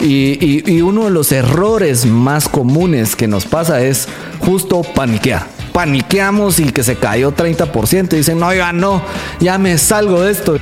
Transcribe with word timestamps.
Y, 0.00 0.80
uno 0.80 1.04
de 1.04 1.10
los 1.10 1.32
errores 1.32 2.06
más 2.06 2.48
comunes 2.48 3.16
que 3.16 3.26
nos 3.26 3.46
pasa 3.46 3.82
es 3.82 4.08
justo 4.38 4.82
paniquear. 4.82 5.46
Paniqueamos 5.72 6.60
y 6.60 6.70
que 6.70 6.82
se 6.82 6.96
cayó 6.96 7.32
30% 7.32 8.12
y 8.12 8.16
dicen, 8.16 8.38
no, 8.38 8.52
ya 8.54 8.72
no, 8.72 9.02
ya 9.40 9.58
me 9.58 9.76
salgo 9.78 10.22
de 10.22 10.32
esto. 10.32 10.56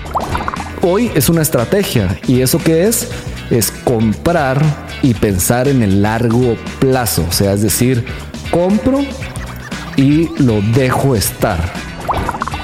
Hoy 0.83 1.11
es 1.15 1.29
una 1.29 1.43
estrategia 1.43 2.19
y 2.27 2.41
eso 2.41 2.59
que 2.59 2.87
es 2.87 3.09
es 3.51 3.71
comprar 3.71 4.61
y 5.03 5.15
pensar 5.15 5.69
en 5.69 5.83
el 5.83 6.03
largo 6.03 6.57
plazo. 6.79 7.25
O 7.29 7.33
sea, 7.33 7.53
es 7.53 7.63
decir, 7.63 8.05
compro 8.51 9.01
y 9.97 10.29
lo 10.43 10.61
dejo 10.75 11.15
estar. 11.15 11.59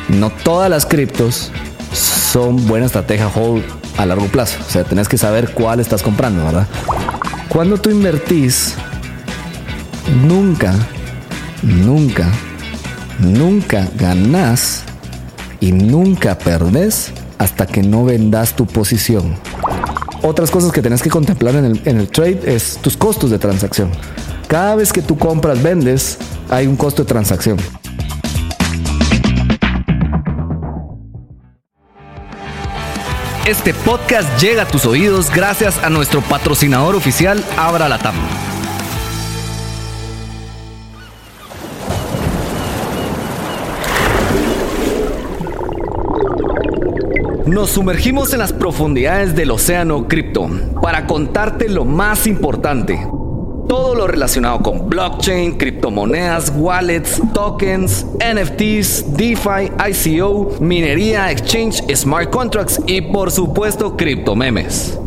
No 0.09 0.31
todas 0.31 0.69
las 0.69 0.85
criptos 0.85 1.51
son 1.93 2.67
buena 2.67 2.87
estrategia 2.87 3.29
hold 3.29 3.82
a 4.03 4.07
largo 4.07 4.27
plazo. 4.27 4.59
O 4.67 4.71
sea, 4.71 4.85
tenés 4.85 5.09
que 5.09 5.17
saber 5.17 5.53
cuál 5.55 5.81
estás 5.81 6.03
comprando, 6.03 6.45
¿verdad? 6.45 6.67
Cuando 7.49 7.79
tú 7.79 7.91
invertís, 7.91 8.75
nunca, 10.27 10.75
nunca, 11.63 12.29
nunca 13.19 13.89
ganás 13.97 14.83
y 15.61 15.73
nunca 15.73 16.37
perdés 16.39 17.13
hasta 17.39 17.67
que 17.67 17.83
no 17.83 18.05
vendas 18.05 18.55
tu 18.55 18.67
posición. 18.67 19.37
Otras 20.23 20.51
cosas 20.51 20.73
que 20.73 20.83
tenés 20.83 21.03
que 21.03 21.11
contemplar 21.11 21.57
en 21.57 21.65
el, 21.65 21.83
en 21.85 21.99
el 21.99 22.09
trade 22.09 22.41
es 22.45 22.79
tus 22.81 22.97
costos 22.97 23.31
de 23.31 23.39
transacción. 23.39 23.91
Cada 24.49 24.75
vez 24.75 24.93
que 24.93 25.03
tú 25.03 25.17
compras, 25.17 25.63
vendes, 25.63 26.19
hay 26.51 26.67
un 26.67 26.77
costo 26.77 27.03
de 27.03 27.09
transacción. 27.09 27.59
Este 33.47 33.75
podcast 33.75 34.41
llega 34.41 34.63
a 34.63 34.69
tus 34.69 34.87
oídos 34.87 35.29
gracias 35.35 35.83
a 35.83 35.91
nuestro 35.91 36.21
patrocinador 36.21 36.95
oficial 36.95 37.43
Abra 37.59 37.89
Latam. 37.89 38.15
Nos 47.47 47.71
sumergimos 47.71 48.33
en 48.33 48.39
las 48.39 48.53
profundidades 48.53 49.35
del 49.35 49.51
océano 49.51 50.07
cripto 50.07 50.49
para 50.81 51.09
contarte 51.09 51.69
lo 51.69 51.85
más 51.85 52.29
importante. 52.29 53.05
Todo 53.73 53.95
lo 53.95 54.07
relacionado 54.07 54.59
con 54.59 54.91
blockchain, 54.91 55.57
criptomonedas, 55.57 56.53
wallets, 56.55 57.19
tokens, 57.33 58.05
NFTs, 58.19 59.17
DeFi, 59.17 59.73
ICO, 59.89 60.59
minería, 60.61 61.31
exchange, 61.31 61.83
smart 61.97 62.29
contracts 62.29 62.79
y 62.87 63.01
por 63.01 63.31
supuesto 63.31 63.97
criptomemes. 63.97 64.99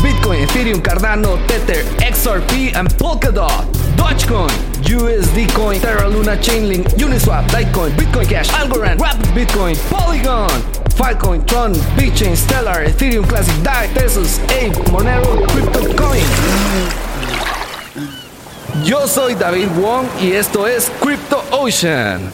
Bitcoin, 0.00 0.42
Ethereum, 0.42 0.80
Cardano, 0.80 1.38
Tether, 1.48 1.84
XRP 2.08 2.76
and 2.76 2.88
Polkadot. 2.98 3.66
Dogecoin, 3.96 4.71
USD 4.92 5.50
Coin, 5.54 5.80
Terra 5.80 6.06
Luna, 6.06 6.36
Chainlink, 6.36 6.86
Uniswap, 6.98 7.50
Litecoin, 7.50 7.90
Bitcoin 7.96 8.28
Cash, 8.28 8.50
Algorand, 8.50 9.00
Rapid 9.00 9.32
Bitcoin, 9.34 9.74
Polygon, 9.88 10.50
Filecoin, 10.96 11.46
Tron, 11.46 11.72
BitChain, 11.96 12.36
Stellar, 12.36 12.84
Ethereum 12.84 13.26
Classic, 13.26 13.54
DAI, 13.62 13.88
Tesos, 13.94 14.38
Ape, 14.50 14.76
Monero, 14.90 15.46
CryptoCoin. 15.46 16.22
Yo 18.84 19.06
soy 19.06 19.34
David 19.34 19.68
Wong 19.80 20.06
y 20.20 20.32
esto 20.32 20.66
es 20.66 20.90
Crypto 21.00 21.42
Ocean. 21.52 22.30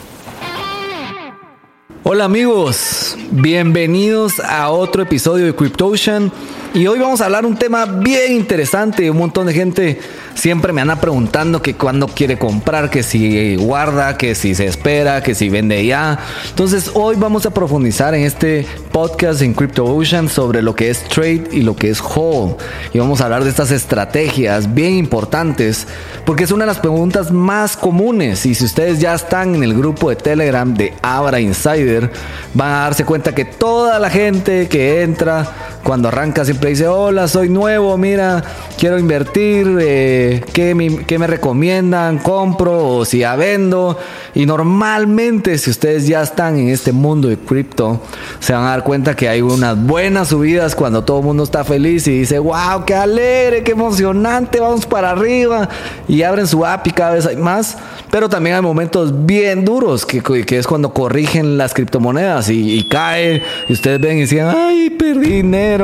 Hola 2.02 2.24
amigos, 2.24 3.16
bienvenidos 3.30 4.40
a 4.40 4.70
otro 4.70 5.02
episodio 5.02 5.46
de 5.46 5.54
Crypto 5.54 5.86
Ocean 5.86 6.32
y 6.74 6.86
hoy 6.86 6.98
vamos 6.98 7.20
a 7.20 7.26
hablar 7.26 7.46
un 7.46 7.56
tema 7.56 7.84
bien 7.86 8.32
interesante. 8.32 9.10
Un 9.10 9.18
montón 9.18 9.46
de 9.46 9.54
gente 9.54 10.00
siempre 10.34 10.72
me 10.72 10.80
anda 10.80 10.96
preguntando 11.00 11.62
que 11.62 11.74
cuándo 11.74 12.06
quiere 12.08 12.38
comprar, 12.38 12.90
que 12.90 13.02
si 13.02 13.56
guarda, 13.56 14.16
que 14.16 14.34
si 14.34 14.54
se 14.54 14.66
espera, 14.66 15.22
que 15.22 15.34
si 15.34 15.48
vende 15.48 15.84
ya. 15.84 16.18
Entonces 16.48 16.90
hoy 16.94 17.16
vamos 17.16 17.46
a 17.46 17.50
profundizar 17.50 18.14
en 18.14 18.24
este 18.24 18.66
podcast 18.92 19.42
en 19.42 19.54
Crypto 19.54 19.84
Ocean 19.84 20.28
sobre 20.28 20.62
lo 20.62 20.74
que 20.74 20.90
es 20.90 21.04
trade 21.04 21.48
y 21.52 21.62
lo 21.62 21.74
que 21.74 21.90
es 21.90 22.00
hold. 22.00 22.56
Y 22.92 22.98
vamos 22.98 23.20
a 23.20 23.24
hablar 23.24 23.44
de 23.44 23.50
estas 23.50 23.70
estrategias 23.70 24.74
bien 24.74 24.94
importantes 24.94 25.86
porque 26.24 26.44
es 26.44 26.52
una 26.52 26.64
de 26.64 26.68
las 26.68 26.80
preguntas 26.80 27.32
más 27.32 27.76
comunes. 27.76 28.44
Y 28.46 28.54
si 28.54 28.64
ustedes 28.64 29.00
ya 29.00 29.14
están 29.14 29.54
en 29.54 29.62
el 29.62 29.74
grupo 29.74 30.10
de 30.10 30.16
Telegram 30.16 30.72
de 30.72 30.94
Abra 31.02 31.40
Insider, 31.40 32.10
van 32.54 32.70
a 32.70 32.78
darse 32.80 33.04
cuenta 33.04 33.34
que 33.34 33.44
toda 33.44 33.98
la 33.98 34.10
gente 34.10 34.68
que 34.68 35.02
entra 35.02 35.67
cuando 35.88 36.08
arranca 36.08 36.44
siempre 36.44 36.68
dice, 36.68 36.86
hola, 36.86 37.28
soy 37.28 37.48
nuevo, 37.48 37.96
mira, 37.96 38.44
quiero 38.76 38.98
invertir, 38.98 39.78
eh, 39.80 40.44
¿qué, 40.52 40.74
me, 40.74 41.26
recomiendan? 41.26 42.18
¿Compro 42.18 42.88
o 42.88 43.04
si 43.06 43.20
ya 43.20 43.36
vendo? 43.36 43.98
Y 44.34 44.44
normalmente 44.44 45.56
si 45.56 45.70
ustedes 45.70 46.06
ya 46.06 46.20
están 46.20 46.58
en 46.58 46.68
este 46.68 46.92
mundo 46.92 47.28
de 47.28 47.38
cripto, 47.38 48.02
se 48.38 48.52
van 48.52 48.64
a 48.64 48.68
dar 48.68 48.84
cuenta 48.84 49.16
que 49.16 49.30
hay 49.30 49.40
unas 49.40 49.82
buenas 49.82 50.28
subidas 50.28 50.74
cuando 50.74 51.04
todo 51.04 51.20
el 51.20 51.24
mundo 51.24 51.44
está 51.44 51.64
feliz 51.64 52.06
y 52.06 52.18
dice, 52.18 52.38
wow, 52.38 52.84
qué 52.84 52.94
alegre, 52.94 53.64
qué 53.64 53.72
emocionante, 53.72 54.60
vamos 54.60 54.84
para 54.84 55.12
arriba. 55.12 55.70
Y 56.06 56.22
abren 56.22 56.46
su 56.46 56.66
app 56.66 56.86
y 56.86 56.90
cada 56.90 57.12
vez 57.12 57.24
hay 57.24 57.36
más. 57.36 57.78
Pero 58.10 58.28
también 58.28 58.56
hay 58.56 58.62
momentos 58.62 59.26
bien 59.26 59.64
duros, 59.64 60.06
que, 60.06 60.22
que 60.22 60.58
es 60.58 60.66
cuando 60.66 60.92
corrigen 60.94 61.58
las 61.58 61.74
criptomonedas 61.74 62.48
y, 62.48 62.78
y, 62.78 62.84
cae, 62.84 63.42
y 63.68 63.72
ustedes 63.72 64.00
ven 64.00 64.18
y 64.18 64.20
dicen, 64.22 64.46
ay, 64.46 64.90
perdí 64.90 65.42
dinero, 65.42 65.77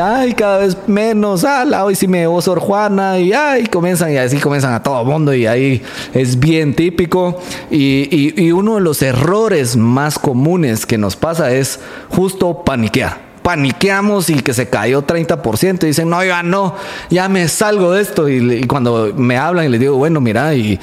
ay, 0.00 0.32
cada 0.34 0.58
vez 0.58 0.76
menos, 0.86 1.44
ala, 1.44 1.84
hoy 1.84 1.94
sí 1.94 2.08
me 2.08 2.20
debo 2.20 2.40
Sor 2.40 2.60
Juana, 2.60 3.18
y 3.18 3.32
ay, 3.32 3.66
comienzan, 3.66 4.12
y 4.12 4.16
así 4.16 4.38
comienzan 4.38 4.74
a 4.74 4.82
todo 4.82 5.04
mundo, 5.04 5.34
y 5.34 5.46
ahí 5.46 5.82
es 6.14 6.38
bien 6.38 6.74
típico. 6.74 7.40
Y, 7.70 8.34
y 8.42 8.52
uno 8.52 8.76
de 8.76 8.80
los 8.80 9.02
errores 9.02 9.76
más 9.76 10.18
comunes 10.18 10.86
que 10.86 10.98
nos 10.98 11.16
pasa 11.16 11.52
es 11.52 11.80
justo 12.08 12.64
paniquear 12.64 13.32
paniqueamos 13.42 14.30
y 14.30 14.36
que 14.36 14.54
se 14.54 14.68
cayó 14.68 15.04
30% 15.04 15.82
y 15.82 15.86
dicen, 15.86 16.08
no, 16.08 16.22
ya 16.22 16.44
no, 16.44 16.76
ya 17.10 17.28
me 17.28 17.48
salgo 17.48 17.90
de 17.90 18.00
esto. 18.00 18.28
Y, 18.28 18.36
y, 18.36 18.64
cuando 18.68 19.12
me 19.16 19.36
hablan 19.36 19.66
y 19.66 19.68
les 19.68 19.80
digo, 19.80 19.96
bueno, 19.96 20.20
mira, 20.20 20.54
y 20.54 20.78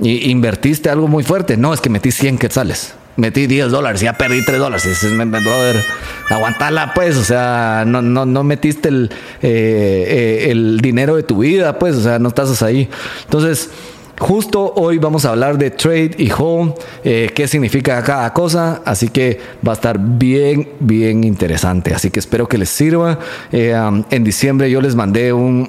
y 0.00 0.30
invertiste 0.30 0.90
algo 0.90 1.08
muy 1.08 1.22
fuerte. 1.22 1.56
No, 1.56 1.74
es 1.74 1.80
que 1.80 1.90
metí 1.90 2.10
100 2.10 2.38
quetzales. 2.38 2.94
Metí 3.20 3.46
10 3.46 3.70
dólares, 3.70 4.00
ya 4.00 4.14
perdí 4.14 4.42
3 4.42 4.58
dólares. 4.58 4.88
Dices, 4.88 5.12
brother, 5.14 5.84
aguantala, 6.30 6.94
pues. 6.94 7.18
O 7.18 7.24
sea, 7.24 7.84
no, 7.86 8.00
no, 8.00 8.24
no 8.24 8.44
metiste 8.44 8.88
el, 8.88 9.10
eh, 9.42 10.04
eh, 10.08 10.50
el 10.50 10.80
dinero 10.80 11.16
de 11.16 11.22
tu 11.22 11.38
vida, 11.38 11.78
pues. 11.78 11.96
O 11.96 12.02
sea, 12.02 12.18
no 12.18 12.28
estás 12.28 12.62
ahí. 12.62 12.88
Entonces, 13.24 13.70
Justo 14.20 14.74
hoy 14.76 14.98
vamos 14.98 15.24
a 15.24 15.30
hablar 15.30 15.56
de 15.56 15.70
trade 15.70 16.10
y 16.18 16.30
home, 16.30 16.74
eh, 17.02 17.30
qué 17.34 17.48
significa 17.48 18.02
cada 18.02 18.30
cosa, 18.34 18.82
así 18.84 19.08
que 19.08 19.40
va 19.66 19.72
a 19.72 19.74
estar 19.76 19.98
bien, 19.98 20.68
bien 20.78 21.24
interesante. 21.24 21.94
Así 21.94 22.10
que 22.10 22.20
espero 22.20 22.46
que 22.46 22.58
les 22.58 22.68
sirva. 22.68 23.18
Eh, 23.50 23.74
um, 23.74 24.04
en 24.10 24.22
diciembre 24.22 24.70
yo 24.70 24.82
les 24.82 24.94
mandé 24.94 25.32
un, 25.32 25.66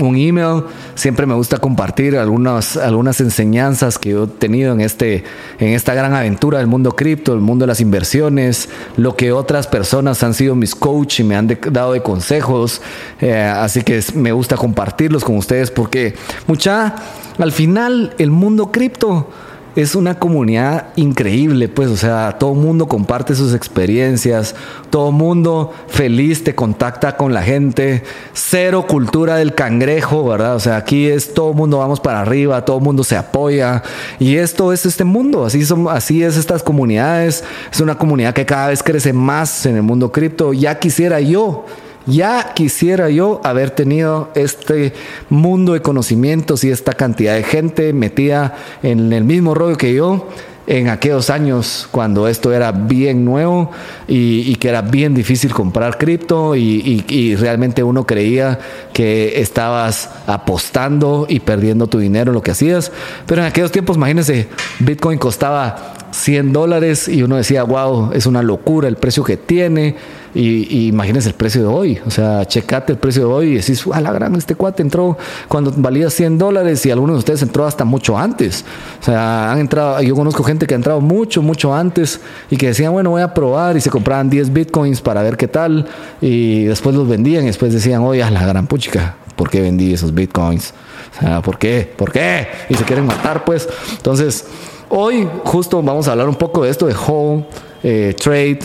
un, 0.00 0.16
email. 0.16 0.62
Siempre 0.94 1.26
me 1.26 1.34
gusta 1.34 1.58
compartir 1.58 2.16
algunas, 2.16 2.78
algunas 2.78 3.20
enseñanzas 3.20 3.98
que 3.98 4.12
he 4.12 4.26
tenido 4.26 4.72
en, 4.72 4.80
este, 4.80 5.22
en 5.58 5.74
esta 5.74 5.92
gran 5.92 6.14
aventura 6.14 6.58
del 6.58 6.66
mundo 6.66 6.92
cripto, 6.96 7.34
el 7.34 7.40
mundo 7.40 7.64
de 7.64 7.66
las 7.66 7.80
inversiones, 7.82 8.70
lo 8.96 9.16
que 9.16 9.32
otras 9.32 9.66
personas 9.66 10.22
han 10.22 10.32
sido 10.32 10.54
mis 10.54 10.74
coach 10.74 11.20
y 11.20 11.24
me 11.24 11.36
han 11.36 11.58
dado 11.70 11.92
de 11.92 12.00
consejos. 12.00 12.80
Eh, 13.20 13.34
así 13.34 13.82
que 13.82 14.02
me 14.14 14.32
gusta 14.32 14.56
compartirlos 14.56 15.22
con 15.22 15.36
ustedes 15.36 15.70
porque 15.70 16.14
mucha 16.46 16.94
al 17.38 17.52
final, 17.52 18.14
el 18.18 18.30
mundo 18.30 18.70
cripto 18.70 19.28
es 19.76 19.96
una 19.96 20.18
comunidad 20.20 20.86
increíble, 20.94 21.68
pues, 21.68 21.88
o 21.88 21.96
sea, 21.96 22.38
todo 22.38 22.54
mundo 22.54 22.86
comparte 22.86 23.34
sus 23.34 23.54
experiencias, 23.54 24.54
todo 24.90 25.10
mundo 25.10 25.72
feliz 25.88 26.44
te 26.44 26.54
contacta 26.54 27.16
con 27.16 27.34
la 27.34 27.42
gente, 27.42 28.04
cero 28.32 28.86
cultura 28.88 29.36
del 29.36 29.54
cangrejo, 29.54 30.28
¿verdad? 30.28 30.54
O 30.54 30.60
sea, 30.60 30.76
aquí 30.76 31.08
es 31.08 31.34
todo 31.34 31.52
mundo 31.54 31.78
vamos 31.78 31.98
para 31.98 32.20
arriba, 32.20 32.64
todo 32.64 32.78
mundo 32.78 33.02
se 33.02 33.16
apoya 33.16 33.82
y 34.20 34.36
esto 34.36 34.72
es 34.72 34.86
este 34.86 35.02
mundo, 35.02 35.44
así 35.44 35.64
son, 35.64 35.88
así 35.88 36.22
es 36.22 36.36
estas 36.36 36.62
comunidades, 36.62 37.42
es 37.72 37.80
una 37.80 37.98
comunidad 37.98 38.32
que 38.32 38.46
cada 38.46 38.68
vez 38.68 38.80
crece 38.82 39.12
más 39.12 39.66
en 39.66 39.76
el 39.76 39.82
mundo 39.82 40.12
cripto. 40.12 40.52
Ya 40.52 40.78
quisiera 40.78 41.20
yo 41.20 41.66
ya 42.06 42.52
quisiera 42.54 43.10
yo 43.10 43.40
haber 43.44 43.70
tenido 43.70 44.30
este 44.34 44.92
mundo 45.30 45.72
de 45.72 45.82
conocimientos 45.82 46.64
y 46.64 46.70
esta 46.70 46.92
cantidad 46.92 47.34
de 47.34 47.42
gente 47.42 47.92
metida 47.92 48.56
en 48.82 49.12
el 49.12 49.24
mismo 49.24 49.54
rollo 49.54 49.76
que 49.76 49.94
yo 49.94 50.28
en 50.66 50.88
aquellos 50.88 51.28
años 51.30 51.88
cuando 51.90 52.26
esto 52.26 52.52
era 52.52 52.72
bien 52.72 53.24
nuevo 53.24 53.70
y, 54.08 54.54
que 54.56 54.68
era 54.68 54.82
bien 54.82 55.14
difícil 55.14 55.52
comprar 55.52 55.98
cripto 55.98 56.56
y, 56.56 57.36
realmente 57.36 57.82
uno 57.82 58.06
creía 58.06 58.58
que 58.92 59.40
estabas 59.40 60.08
apostando 60.26 61.26
y 61.28 61.40
perdiendo 61.40 61.86
tu 61.86 61.98
dinero 61.98 62.30
en 62.30 62.34
lo 62.34 62.42
que 62.42 62.52
hacías. 62.52 62.92
Pero 63.26 63.42
en 63.42 63.48
aquellos 63.48 63.72
tiempos, 63.72 63.96
imagínense, 63.96 64.48
Bitcoin 64.78 65.18
costaba 65.18 65.93
100 66.14 66.52
dólares 66.52 67.08
y 67.08 67.22
uno 67.24 67.36
decía, 67.36 67.64
wow, 67.64 68.12
es 68.12 68.26
una 68.26 68.40
locura 68.42 68.86
el 68.86 68.96
precio 68.96 69.24
que 69.24 69.36
tiene. 69.36 69.96
Y, 70.32 70.88
imagínense 70.88 71.28
el 71.28 71.34
precio 71.34 71.60
de 71.60 71.66
hoy. 71.66 71.98
O 72.06 72.10
sea, 72.10 72.44
checate 72.44 72.92
el 72.92 72.98
precio 72.98 73.26
de 73.26 73.32
hoy 73.32 73.46
y 73.48 73.54
decís, 73.56 73.84
a 73.92 74.00
la 74.00 74.12
gran, 74.12 74.34
este 74.36 74.54
cuate 74.54 74.82
entró 74.82 75.16
cuando 75.48 75.72
valía 75.76 76.10
100 76.10 76.38
dólares 76.38 76.84
y 76.86 76.90
algunos 76.90 77.16
de 77.16 77.18
ustedes 77.18 77.42
entró 77.42 77.66
hasta 77.66 77.84
mucho 77.84 78.16
antes. 78.16 78.64
O 79.00 79.04
sea, 79.04 79.52
han 79.52 79.58
entrado, 79.58 80.00
yo 80.02 80.14
conozco 80.14 80.44
gente 80.44 80.66
que 80.66 80.74
ha 80.74 80.76
entrado 80.76 81.00
mucho, 81.00 81.42
mucho 81.42 81.74
antes 81.74 82.20
y 82.48 82.56
que 82.56 82.68
decían, 82.68 82.92
bueno, 82.92 83.10
voy 83.10 83.22
a 83.22 83.34
probar 83.34 83.76
y 83.76 83.80
se 83.80 83.90
compraban 83.90 84.30
10 84.30 84.52
bitcoins 84.52 85.00
para 85.00 85.22
ver 85.22 85.36
qué 85.36 85.48
tal 85.48 85.86
y 86.20 86.64
después 86.64 86.94
los 86.94 87.08
vendían 87.08 87.44
y 87.44 87.48
después 87.48 87.72
decían, 87.72 88.02
oye, 88.02 88.22
a 88.22 88.30
la 88.30 88.46
gran 88.46 88.66
puchica, 88.66 89.16
¿por 89.36 89.50
qué 89.50 89.60
vendí 89.60 89.92
esos 89.92 90.14
bitcoins? 90.14 90.74
O 91.16 91.20
sea, 91.20 91.42
¿por 91.42 91.58
qué? 91.58 91.92
¿Por 91.96 92.10
qué? 92.10 92.48
Y 92.68 92.74
se 92.74 92.84
quieren 92.84 93.06
matar, 93.06 93.44
pues. 93.44 93.68
Entonces, 93.92 94.46
hoy 94.88 95.28
justo 95.44 95.82
vamos 95.82 96.08
a 96.08 96.12
hablar 96.12 96.28
un 96.28 96.34
poco 96.34 96.64
de 96.64 96.70
esto 96.70 96.86
de 96.86 96.94
whole 96.94 97.44
eh, 97.82 98.14
trade 98.18 98.60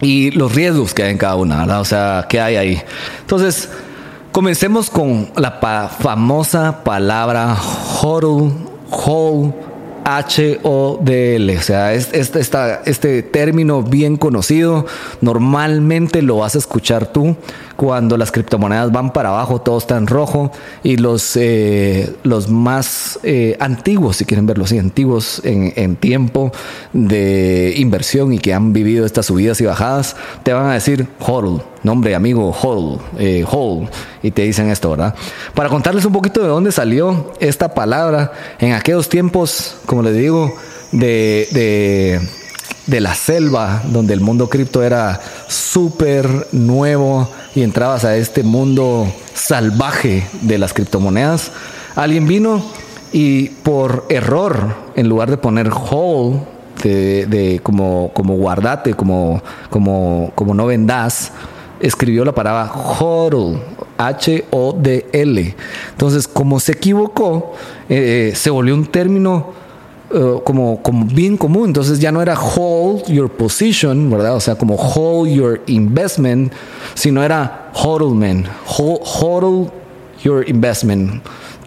y 0.00 0.30
los 0.32 0.54
riesgos 0.54 0.92
que 0.94 1.04
hay 1.04 1.12
en 1.12 1.18
cada 1.18 1.36
una, 1.36 1.60
¿verdad? 1.60 1.80
O 1.80 1.84
sea, 1.84 2.26
¿qué 2.28 2.40
hay 2.40 2.56
ahí? 2.56 2.82
Entonces, 3.20 3.70
comencemos 4.32 4.90
con 4.90 5.30
la 5.36 5.52
famosa 6.00 6.82
palabra 6.82 7.56
hodl, 8.00 8.52
hold, 8.90 9.54
H-O-D-L, 10.04 11.56
o 11.56 11.62
sea, 11.62 11.94
es, 11.94 12.10
este 12.12 13.22
término 13.22 13.82
bien 13.82 14.16
conocido, 14.16 14.84
normalmente 15.20 16.22
lo 16.22 16.38
vas 16.38 16.56
a 16.56 16.58
escuchar 16.58 17.06
tú 17.06 17.36
cuando 17.82 18.16
las 18.16 18.30
criptomonedas 18.30 18.92
van 18.92 19.12
para 19.12 19.30
abajo, 19.30 19.60
todo 19.60 19.76
está 19.76 19.96
en 19.96 20.06
rojo 20.06 20.52
y 20.84 20.98
los, 20.98 21.34
eh, 21.34 22.14
los 22.22 22.48
más 22.48 23.18
eh, 23.24 23.56
antiguos, 23.58 24.18
si 24.18 24.24
quieren 24.24 24.46
verlo 24.46 24.66
así, 24.66 24.78
antiguos 24.78 25.40
en, 25.42 25.96
tiempo 25.96 26.52
de 26.92 27.74
inversión 27.78 28.32
y 28.32 28.38
que 28.38 28.54
han 28.54 28.72
vivido 28.72 29.04
estas 29.04 29.26
subidas 29.26 29.60
y 29.60 29.64
bajadas, 29.64 30.14
te 30.44 30.52
van 30.52 30.66
a 30.66 30.74
decir 30.74 31.08
hold, 31.18 31.62
nombre 31.82 32.14
amigo, 32.14 32.52
hold, 32.62 33.00
eh, 33.18 33.44
hold, 33.50 33.88
y 34.22 34.30
te 34.30 34.42
dicen 34.42 34.70
esto, 34.70 34.90
¿verdad? 34.90 35.16
Para 35.52 35.68
contarles 35.68 36.04
un 36.04 36.12
poquito 36.12 36.40
de 36.40 36.46
dónde 36.46 36.70
salió 36.70 37.32
esta 37.40 37.74
palabra 37.74 38.30
en 38.60 38.74
aquellos 38.74 39.08
tiempos, 39.08 39.74
como 39.86 40.04
les 40.04 40.14
digo, 40.14 40.54
de 40.92 42.20
de 42.86 43.00
la 43.00 43.14
selva, 43.14 43.82
donde 43.86 44.12
el 44.14 44.20
mundo 44.20 44.48
cripto 44.48 44.82
era 44.82 45.20
súper 45.48 46.48
nuevo 46.52 47.28
y 47.54 47.62
entrabas 47.62 48.04
a 48.04 48.16
este 48.16 48.42
mundo 48.42 49.06
salvaje 49.34 50.26
de 50.40 50.58
las 50.58 50.72
criptomonedas, 50.72 51.52
alguien 51.94 52.26
vino 52.26 52.62
y 53.12 53.48
por 53.48 54.06
error, 54.08 54.74
en 54.96 55.08
lugar 55.08 55.30
de 55.30 55.36
poner 55.36 55.70
hold, 55.70 56.40
de, 56.82 57.60
como, 57.62 58.10
como 58.12 58.34
guardate, 58.34 58.94
como, 58.94 59.42
como, 59.70 60.32
como 60.34 60.54
no 60.54 60.66
vendas, 60.66 61.32
escribió 61.80 62.24
la 62.24 62.32
palabra 62.32 62.72
hodl, 62.72 63.60
H-O-D-L. 63.98 65.54
Entonces, 65.90 66.26
como 66.26 66.58
se 66.58 66.72
equivocó, 66.72 67.54
eh, 67.88 68.32
se 68.34 68.50
volvió 68.50 68.74
un 68.74 68.86
término 68.86 69.52
eh, 70.14 70.40
como, 70.44 70.82
como 70.82 71.04
bien 71.06 71.36
común. 71.36 71.68
Entonces 71.68 71.98
ya 71.98 72.12
no 72.12 72.20
era 72.20 72.38
hold 72.38 73.06
your 73.06 73.30
position, 73.30 74.10
¿verdad? 74.10 74.36
O 74.36 74.40
sea, 74.40 74.54
como 74.56 74.74
hold 74.76 75.30
your 75.30 75.60
investment, 75.66 76.52
sino 76.94 77.22
era 77.22 77.70
hodlman, 77.74 78.46
hold 78.66 79.70
your 80.22 80.48
investment. 80.48 81.22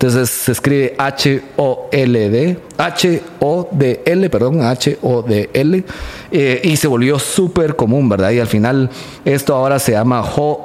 Entonces 0.05 0.29
se 0.29 0.51
escribe 0.51 0.93
H-O-L-D, 0.99 2.59
H-O-D-L, 2.77 4.29
perdón, 4.29 4.61
H-O-D-L, 4.61 5.83
eh, 6.31 6.61
y 6.63 6.77
se 6.77 6.87
volvió 6.87 7.17
súper 7.17 7.75
común, 7.75 8.07
¿verdad? 8.07 8.29
Y 8.29 8.39
al 8.39 8.45
final 8.45 8.91
esto 9.23 9.55
ahora 9.55 9.79
se 9.79 9.93
llama 9.93 10.23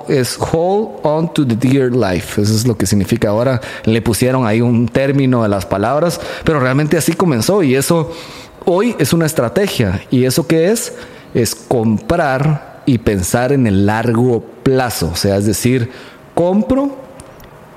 es 0.09 0.39
Hold 0.39 0.89
on 1.05 1.33
to 1.33 1.47
the 1.47 1.57
Dear 1.57 1.91
Life. 1.91 2.43
Eso 2.43 2.55
es 2.55 2.67
lo 2.67 2.77
que 2.77 2.85
significa 2.85 3.31
ahora. 3.31 3.63
Le 3.85 4.03
pusieron 4.03 4.47
ahí 4.47 4.61
un 4.61 4.87
término 4.89 5.43
a 5.43 5.49
las 5.49 5.65
palabras, 5.65 6.21
pero 6.45 6.61
realmente 6.61 6.99
así 6.99 7.15
comenzó 7.15 7.63
y 7.63 7.77
eso 7.77 8.13
hoy 8.67 8.95
es 8.99 9.15
una 9.15 9.25
estrategia. 9.25 10.03
¿Y 10.11 10.27
eso 10.27 10.47
qué 10.47 10.71
es? 10.71 10.93
Es 11.33 11.55
comprar 11.55 12.83
y 12.85 12.99
pensar 12.99 13.53
en 13.53 13.67
el 13.67 13.87
largo 13.87 14.45
plazo. 14.63 15.13
O 15.15 15.17
sea, 15.17 15.39
es 15.39 15.47
decir, 15.47 15.91
compro 16.35 17.10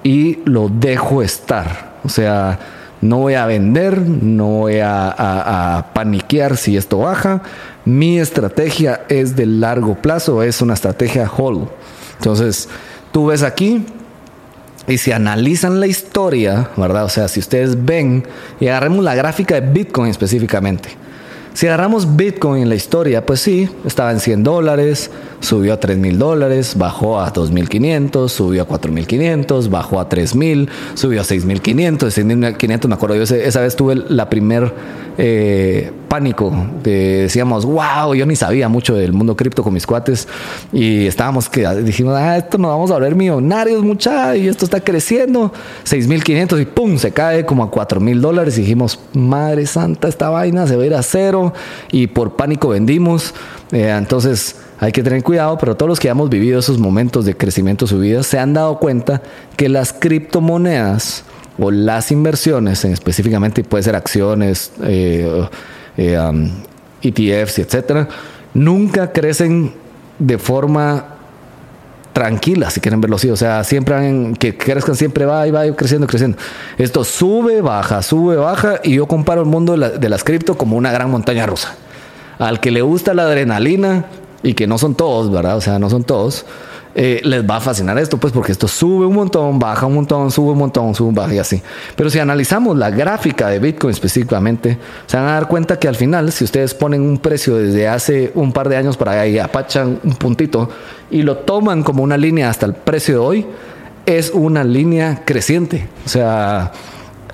y 0.04 0.40
lo 0.46 0.70
dejo 0.70 1.22
estar. 1.22 1.94
O 2.04 2.10
sea, 2.10 2.60
no 3.02 3.18
voy 3.18 3.34
a 3.34 3.46
vender, 3.46 4.00
no 4.00 4.48
voy 4.48 4.80
a, 4.82 5.88
paniquear 5.94 6.58
si 6.58 6.78
esto 6.78 7.00
baja. 7.00 7.42
Mi 7.86 8.20
estrategia 8.20 9.06
es 9.10 9.36
de 9.36 9.46
largo 9.46 9.96
plazo, 9.96 10.44
es 10.44 10.62
una 10.62 10.74
estrategia 10.74 11.30
hold. 11.30 11.68
Entonces, 12.18 12.70
tú 13.12 13.28
ves 13.28 13.44
aquí 13.44 13.86
y 14.88 14.98
si 14.98 15.12
analizan 15.12 15.80
la 15.80 15.88
historia, 15.88 16.70
¿verdad? 16.78 17.06
O 17.06 17.10
sea, 17.10 17.28
si 17.28 17.40
ustedes 17.40 17.84
ven 17.84 18.26
y 18.60 18.68
agarremos 18.68 19.04
la 19.04 19.16
gráfica 19.16 19.60
de 19.60 19.70
Bitcoin 19.70 20.10
específicamente. 20.10 21.03
Si 21.54 21.68
agarramos 21.68 22.16
Bitcoin 22.16 22.64
en 22.64 22.70
la 22.70 22.76
historia, 22.76 23.26
pues 23.26 23.40
sí, 23.40 23.70
estaba 23.86 24.12
en 24.12 24.20
100 24.20 24.44
dólares, 24.44 25.12
subió 25.40 25.74
a 25.74 25.80
3 25.80 26.00
mil 26.00 26.18
dólares, 26.18 26.76
bajó 26.76 27.20
a 27.20 27.32
2.500, 27.32 28.28
subió 28.30 28.64
a 28.64 28.68
4.500, 28.68 29.70
bajó 29.70 30.00
a 30.00 30.10
3.000, 30.10 30.68
subió 30.96 31.22
a 31.22 31.24
6.500, 31.24 31.98
6.500, 32.00 32.88
me 32.88 32.96
acuerdo, 32.96 33.16
yo 33.18 33.24
esa 33.24 33.62
vez 33.62 33.76
tuve 33.76 33.96
la 33.96 34.30
primer 34.30 34.74
eh, 35.20 35.92
pánico, 36.14 36.54
decíamos, 36.84 37.66
wow, 37.66 38.14
yo 38.14 38.28
ni 38.28 38.36
sabía 38.36 38.70
mucho 38.70 38.94
del 38.94 39.14
mundo 39.14 39.36
cripto 39.36 39.64
con 39.64 39.74
mis 39.74 39.88
cuates 39.88 40.28
y 40.72 41.08
estábamos 41.08 41.50
que 41.50 41.68
dijimos, 41.82 42.14
ah, 42.16 42.38
esto 42.38 42.60
nos 42.60 42.70
vamos 42.70 42.92
a 42.92 42.94
volver 42.94 43.16
millonarios, 43.16 43.82
mucha, 43.82 44.38
y 44.38 44.48
esto 44.48 44.66
está 44.66 44.80
creciendo, 44.80 45.52
6.500 45.86 46.62
y 46.62 46.66
pum, 46.66 47.00
se 47.00 47.10
cae 47.10 47.48
como 47.48 47.64
a 47.64 47.72
4.000 47.72 48.20
dólares. 48.20 48.60
Y 48.60 48.62
dijimos, 48.62 49.00
madre 49.14 49.66
santa, 49.66 50.08
esta 50.08 50.30
vaina 50.30 50.68
se 50.68 50.76
va 50.76 50.84
a 50.84 50.86
ir 50.86 50.94
a 50.94 51.02
cero 51.02 51.52
y 51.92 52.06
por 52.06 52.36
pánico 52.36 52.68
vendimos, 52.68 53.34
eh, 53.72 53.90
entonces 53.90 54.58
hay 54.80 54.92
que 54.92 55.02
tener 55.02 55.24
cuidado, 55.24 55.58
pero 55.58 55.76
todos 55.76 55.90
los 55.90 56.00
que 56.00 56.10
hemos 56.10 56.30
vivido 56.30 56.60
esos 56.60 56.78
momentos 56.78 57.26
de 57.26 57.36
crecimiento 57.36 57.88
subidas 57.88 58.28
se 58.28 58.38
han 58.38 58.54
dado 58.54 58.78
cuenta 58.78 59.24
que 59.58 59.68
las 59.68 59.94
criptomonedas 59.94 61.24
o 61.58 61.72
las 61.72 62.12
inversiones, 62.12 62.86
en 62.86 62.94
específicamente 62.94 63.64
puede 63.64 63.82
ser 63.82 63.96
acciones, 63.96 64.74
eh, 64.84 65.48
eh, 65.98 66.20
um, 66.20 66.50
ETFs, 67.02 67.60
etcétera, 67.60 68.08
nunca 68.54 69.12
crecen 69.12 69.74
de 70.20 70.38
forma 70.38 71.06
tranquila, 72.14 72.70
si 72.70 72.80
quieren 72.80 73.02
verlo 73.02 73.16
así. 73.16 73.30
O 73.30 73.36
sea, 73.36 73.64
siempre 73.64 74.34
que 74.40 74.56
crezcan, 74.58 74.96
siempre 74.96 75.26
va 75.26 75.48
y 75.48 75.52
va 75.52 75.66
creciendo, 75.76 76.08
creciendo. 76.08 76.38
Esto 76.78 77.04
sube, 77.04 77.62
baja, 77.62 78.02
sube, 78.02 78.36
baja. 78.36 78.80
Y 78.84 78.96
yo 78.96 79.08
comparo 79.08 79.42
el 79.42 79.48
mundo 79.48 79.74
de, 79.74 79.78
la, 79.80 79.90
de 79.90 80.10
las 80.10 80.24
cripto 80.24 80.58
como 80.58 80.78
una 80.78 80.92
gran 80.92 81.10
montaña 81.10 81.46
rusa. 81.46 81.76
Al 82.40 82.60
que 82.60 82.72
le 82.72 82.82
gusta 82.82 83.14
la 83.14 83.24
adrenalina, 83.24 84.06
y 84.44 84.54
que 84.54 84.68
no 84.68 84.78
son 84.78 84.94
todos, 84.94 85.32
¿verdad? 85.32 85.58
O 85.58 85.62
sea, 85.62 85.80
no 85.80 85.90
son 85.90 86.04
todos. 86.04 86.46
Eh, 86.96 87.22
les 87.24 87.44
va 87.44 87.56
a 87.56 87.60
fascinar 87.60 87.98
esto, 87.98 88.18
pues 88.18 88.32
porque 88.32 88.52
esto 88.52 88.68
sube 88.68 89.08
un 89.08 89.16
montón, 89.16 89.58
baja 89.58 89.88
un 89.88 89.96
montón, 89.96 90.30
sube 90.30 90.52
un 90.52 90.60
montón, 90.60 90.94
sube, 90.94 91.12
baja 91.12 91.34
y 91.34 91.40
así. 91.40 91.62
Pero 91.96 92.12
si 92.12 92.20
analizamos 92.20 92.78
la 92.78 92.92
gráfica 92.92 93.48
de 93.48 93.58
Bitcoin 93.58 93.92
específicamente, 93.92 94.78
se 95.08 95.18
van 95.18 95.26
a 95.26 95.32
dar 95.32 95.48
cuenta 95.48 95.80
que 95.80 95.88
al 95.88 95.96
final, 95.96 96.32
si 96.32 96.44
ustedes 96.44 96.76
ponen 96.76 97.02
un 97.02 97.18
precio 97.18 97.56
desde 97.56 97.88
hace 97.88 98.32
un 98.36 98.52
par 98.52 98.70
de 98.70 98.78
años 98.78 98.96
para 98.96 99.14
allá 99.14 99.26
y 99.26 99.40
apachan 99.40 100.00
un 100.04 100.14
puntito 100.14 100.70
y 101.10 101.24
lo 101.24 101.38
toman 101.38 101.82
como 101.82 102.04
una 102.04 102.16
línea 102.16 102.50
hasta 102.50 102.68
el 102.68 102.74
precio 102.74 103.16
de 103.16 103.20
hoy, 103.20 103.46
es 104.06 104.30
una 104.32 104.64
línea 104.64 105.24
creciente. 105.26 105.88
O 106.06 106.10
sea, 106.10 106.72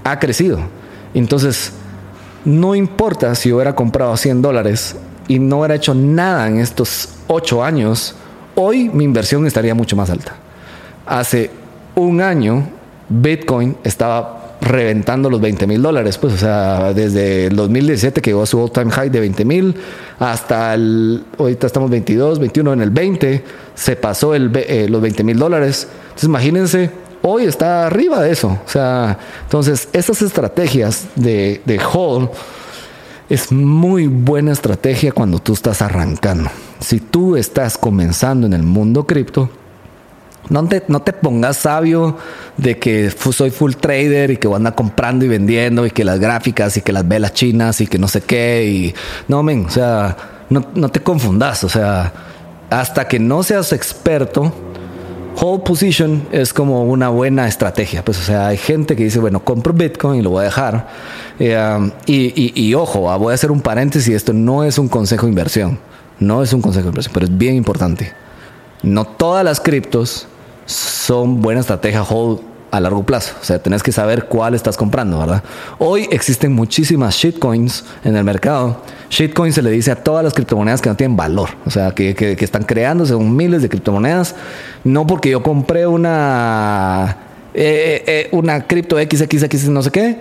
ha 0.06 0.20
crecido. 0.20 0.60
Entonces, 1.13 1.74
no 2.46 2.75
importa 2.75 3.36
si 3.36 3.51
hubiera 3.51 3.75
comprado 3.75 4.16
100 4.16 4.42
dólares 4.42 4.96
y 5.28 5.39
no 5.39 5.60
hubiera 5.60 5.75
hecho 5.75 5.94
nada 5.94 6.48
en 6.48 6.60
estos 6.60 7.10
ocho 7.28 7.62
años, 7.62 8.16
hoy 8.56 8.89
mi 8.89 9.03
inversión 9.03 9.46
estaría 9.46 9.74
mucho 9.75 9.96
más 9.96 10.10
alta. 10.10 10.36
Hace 11.06 11.50
un 11.96 12.22
año, 12.22 12.68
Bitcoin 13.10 13.77
estaba 13.84 14.58
reventando 14.62 15.29
los 15.29 15.39
20 15.39 15.68
mil 15.68 15.82
dólares, 15.82 16.18
pues, 16.18 16.34
o 16.34 16.38
sea, 16.38 16.94
desde 16.94 17.48
el 17.48 17.56
2017 17.56 18.22
que 18.22 18.32
llegó 18.32 18.44
a 18.44 18.46
su 18.46 18.60
all 18.60 18.72
time 18.72 18.91
high 18.91 19.10
de 19.10 19.20
20 19.22 19.46
mil 19.46 19.75
hasta 20.20 20.74
el, 20.74 21.24
ahorita 21.38 21.68
estamos 21.68 21.89
22, 21.89 22.39
21, 22.39 22.74
en 22.74 22.82
el 22.82 22.89
20 22.89 23.44
se 23.74 23.96
pasó 23.96 24.36
eh, 24.36 24.88
los 24.89 25.01
20 25.01 25.24
mil 25.24 25.39
dólares. 25.39 25.88
Entonces, 26.01 26.25
imagínense, 26.25 26.91
hoy 27.22 27.46
está 27.46 27.88
arriba 27.88 28.22
de 28.22 28.32
eso. 28.32 28.60
O 28.65 28.70
sea, 28.70 29.18
entonces, 29.44 29.88
esas 29.94 30.22
estrategias 30.22 31.06
de, 31.15 31.62
de 31.65 31.79
hold 31.94 32.29
es 33.29 33.51
muy 33.51 34.07
buena 34.07 34.51
estrategia 34.51 35.12
cuando 35.12 35.39
tú 35.39 35.53
estás 35.53 35.81
arrancando. 35.81 36.50
Si 36.79 37.00
tú 37.00 37.36
estás 37.36 37.77
comenzando 37.77 38.48
en 38.48 38.53
el 38.53 38.63
mundo 38.63 39.05
cripto, 39.05 39.50
No 40.50 40.65
te, 40.67 40.83
no 40.88 41.01
te 41.01 41.13
pongas 41.13 41.57
sabio 41.57 42.17
de 42.57 42.79
que 42.79 43.12
soy 43.12 43.51
full 43.51 43.74
trader 43.74 44.31
y 44.31 44.38
que 44.38 44.48
voy 44.48 44.55
a 44.55 44.57
andar 44.57 44.74
comprando 44.74 45.24
y 45.25 45.27
vendiendo 45.27 45.86
y 45.86 45.91
que 45.91 46.03
las 46.03 46.19
gráficas 46.19 46.75
y 46.77 46.81
que 46.81 46.91
las 46.91 47.07
velas 47.07 47.33
chinas 47.33 47.81
y 47.81 47.88
que 47.88 48.00
no 48.00 48.07
sé 48.07 48.21
qué. 48.21 48.65
Y 48.65 48.95
no, 49.27 49.43
men, 49.43 49.65
o 49.65 49.69
sea, 49.69 50.15
no, 50.50 50.65
no 50.74 50.89
te 50.89 51.01
confundas. 51.01 51.63
O 51.63 51.69
sea, 51.69 52.12
hasta 52.71 53.07
que 53.07 53.19
no 53.19 53.43
seas 53.43 53.74
experto, 53.74 54.51
hold 55.39 55.63
position 55.63 56.27
es 56.31 56.53
como 56.53 56.84
una 56.84 57.10
buena 57.10 57.48
estrategia. 57.48 58.03
Pues, 58.03 58.19
o 58.19 58.22
sea, 58.22 58.48
hay 58.48 58.58
gente 58.58 58.96
que 58.96 59.03
dice, 59.03 59.19
bueno, 59.19 59.43
compro 59.43 59.74
Bitcoin 59.74 60.19
y 60.19 60.22
lo 60.22 60.31
voy 60.31 60.41
a 60.41 60.46
dejar. 60.46 60.88
Eh, 61.39 61.58
um, 61.58 61.91
y, 62.05 62.53
y, 62.55 62.74
ojo, 62.74 63.12
ah, 63.12 63.17
voy 63.17 63.31
a 63.31 63.36
hacer 63.36 63.51
un 63.51 63.62
paréntesis. 63.62 64.13
Esto 64.13 64.34
no 64.34 64.63
es 64.63 64.77
un 64.77 64.88
consejo 64.88 65.25
de 65.25 65.31
inversión. 65.31 65.79
No 66.19 66.43
es 66.43 66.53
un 66.53 66.62
consejo 66.62 66.84
de 66.84 66.89
inversión, 66.89 67.13
pero 67.13 67.25
es 67.25 67.38
bien 67.38 67.55
importante. 67.55 68.13
No 68.81 69.05
todas 69.05 69.43
las 69.43 69.60
criptos 69.60 70.27
son 70.65 71.41
buena 71.41 71.62
estrategia 71.62 72.03
hold 72.03 72.41
a 72.72 72.79
largo 72.79 73.03
plazo. 73.03 73.36
O 73.41 73.43
sea, 73.43 73.62
tenés 73.62 73.84
que 73.84 73.91
saber 73.91 74.25
cuál 74.25 74.53
estás 74.53 74.77
comprando, 74.77 75.19
¿verdad? 75.19 75.43
Hoy 75.79 76.08
existen 76.12 76.53
muchísimas 76.53 77.15
shitcoins 77.15 77.86
en 78.03 78.15
el 78.15 78.24
mercado. 78.24 78.81
Shitcoin 79.10 79.51
se 79.51 79.62
le 79.62 79.72
dice 79.72 79.92
a 79.92 79.96
todas 79.96 80.24
las 80.24 80.34
criptomonedas 80.34 80.82
que 80.82 80.89
no 80.89 80.96
tienen 80.96 81.18
valor. 81.18 81.50
O 81.66 81.72
sea, 81.72 81.92
que, 81.92 82.13
que, 82.16 82.38
están 82.44 82.63
creándose 82.63 83.16
miles 83.16 83.62
de 83.62 83.70
criptomonedas. 83.70 84.36
No 84.84 85.08
porque 85.08 85.30
yo 85.30 85.42
compré 85.42 85.88
una, 85.88 87.18
eh, 87.54 88.04
eh, 88.06 88.12
eh 88.25 88.30
una 88.32 88.68
cripto 88.68 88.98
XXX 88.98 89.70
no 89.70 89.82
sé 89.82 89.92
qué. 89.92 90.18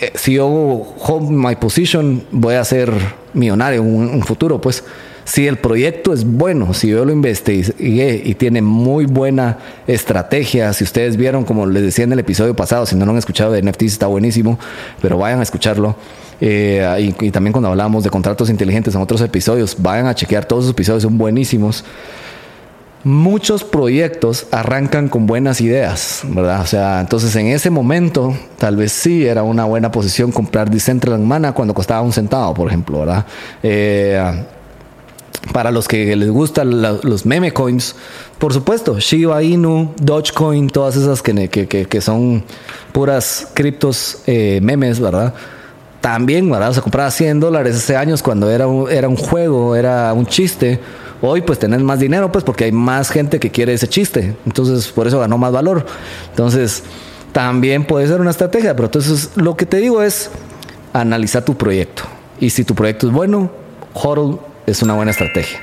Eh, 0.00 0.12
si 0.14 0.34
yo 0.34 0.46
hold 0.46 1.30
my 1.30 1.56
position, 1.56 2.24
voy 2.30 2.56
a 2.56 2.64
ser 2.64 2.92
millonario 3.32 3.82
en 3.82 3.94
un 4.14 4.22
futuro, 4.22 4.60
pues 4.60 4.84
si 5.26 5.46
el 5.48 5.56
proyecto 5.58 6.12
es 6.12 6.24
bueno, 6.24 6.72
si 6.72 6.88
yo 6.88 7.04
lo 7.04 7.12
investigué 7.12 8.22
y 8.24 8.34
tiene 8.36 8.62
muy 8.62 9.06
buena 9.06 9.58
estrategia, 9.86 10.72
si 10.72 10.84
ustedes 10.84 11.16
vieron, 11.16 11.44
como 11.44 11.66
les 11.66 11.82
decía 11.82 12.04
en 12.04 12.12
el 12.12 12.20
episodio 12.20 12.54
pasado, 12.54 12.86
si 12.86 12.94
no 12.94 13.04
lo 13.04 13.10
han 13.10 13.18
escuchado 13.18 13.52
de 13.52 13.60
NFTs 13.60 13.92
está 13.92 14.06
buenísimo, 14.06 14.58
pero 15.02 15.18
vayan 15.18 15.40
a 15.40 15.42
escucharlo. 15.42 15.96
Eh, 16.40 17.14
y, 17.20 17.30
también 17.30 17.52
cuando 17.52 17.68
hablamos 17.70 18.04
de 18.04 18.10
contratos 18.10 18.50
inteligentes 18.50 18.94
en 18.94 19.00
otros 19.00 19.20
episodios, 19.20 19.76
vayan 19.78 20.06
a 20.06 20.14
chequear 20.14 20.44
todos 20.44 20.64
esos 20.64 20.72
episodios, 20.72 21.02
son 21.02 21.18
buenísimos. 21.18 21.84
Muchos 23.04 23.62
proyectos 23.62 24.48
arrancan 24.50 25.08
con 25.08 25.26
buenas 25.26 25.60
ideas, 25.60 26.22
¿verdad? 26.24 26.60
O 26.62 26.66
sea, 26.66 27.00
entonces 27.00 27.34
en 27.36 27.46
ese 27.46 27.70
momento, 27.70 28.36
tal 28.58 28.76
vez 28.76 28.90
sí 28.92 29.24
era 29.24 29.44
una 29.44 29.64
buena 29.64 29.92
posición 29.92 30.32
comprar 30.32 30.70
Decentraland 30.70 31.24
Mana 31.24 31.52
cuando 31.52 31.72
costaba 31.72 32.02
un 32.02 32.12
centavo, 32.12 32.52
por 32.54 32.68
ejemplo, 32.68 33.00
¿verdad? 33.00 33.24
Eh, 33.62 34.44
para 35.52 35.70
los 35.70 35.86
que 35.86 36.16
les 36.16 36.30
gustan 36.30 36.82
los 36.82 37.24
meme 37.24 37.52
coins, 37.52 37.94
por 38.38 38.52
supuesto, 38.52 38.98
Shiba 38.98 39.42
Inu, 39.42 39.94
Dogecoin, 40.00 40.68
todas 40.68 40.96
esas 40.96 41.22
que, 41.22 41.48
que, 41.48 42.00
son 42.00 42.42
puras 42.92 43.48
criptos 43.54 44.22
eh, 44.26 44.58
memes, 44.62 44.98
¿verdad? 44.98 45.32
También, 46.06 46.48
¿verdad? 46.48 46.72
Se 46.72 46.80
compraba 46.80 47.10
100 47.10 47.40
dólares 47.40 47.74
hace 47.74 47.96
años 47.96 48.22
cuando 48.22 48.48
era 48.48 48.68
un, 48.68 48.88
era 48.88 49.08
un 49.08 49.16
juego, 49.16 49.74
era 49.74 50.12
un 50.12 50.24
chiste. 50.24 50.78
Hoy 51.20 51.42
pues 51.42 51.58
tenés 51.58 51.80
más 51.80 51.98
dinero 51.98 52.30
pues 52.30 52.44
porque 52.44 52.62
hay 52.62 52.70
más 52.70 53.10
gente 53.10 53.40
que 53.40 53.50
quiere 53.50 53.72
ese 53.72 53.88
chiste. 53.88 54.36
Entonces 54.46 54.86
por 54.92 55.08
eso 55.08 55.18
ganó 55.18 55.36
más 55.36 55.50
valor. 55.50 55.84
Entonces 56.30 56.84
también 57.32 57.84
puede 57.84 58.06
ser 58.06 58.20
una 58.20 58.30
estrategia. 58.30 58.76
Pero 58.76 58.86
entonces 58.86 59.32
lo 59.34 59.56
que 59.56 59.66
te 59.66 59.78
digo 59.78 60.00
es 60.00 60.30
analizar 60.92 61.44
tu 61.44 61.56
proyecto. 61.56 62.04
Y 62.38 62.50
si 62.50 62.62
tu 62.62 62.76
proyecto 62.76 63.08
es 63.08 63.12
bueno, 63.12 63.50
hodl 63.92 64.38
es 64.64 64.82
una 64.84 64.94
buena 64.94 65.10
estrategia. 65.10 65.58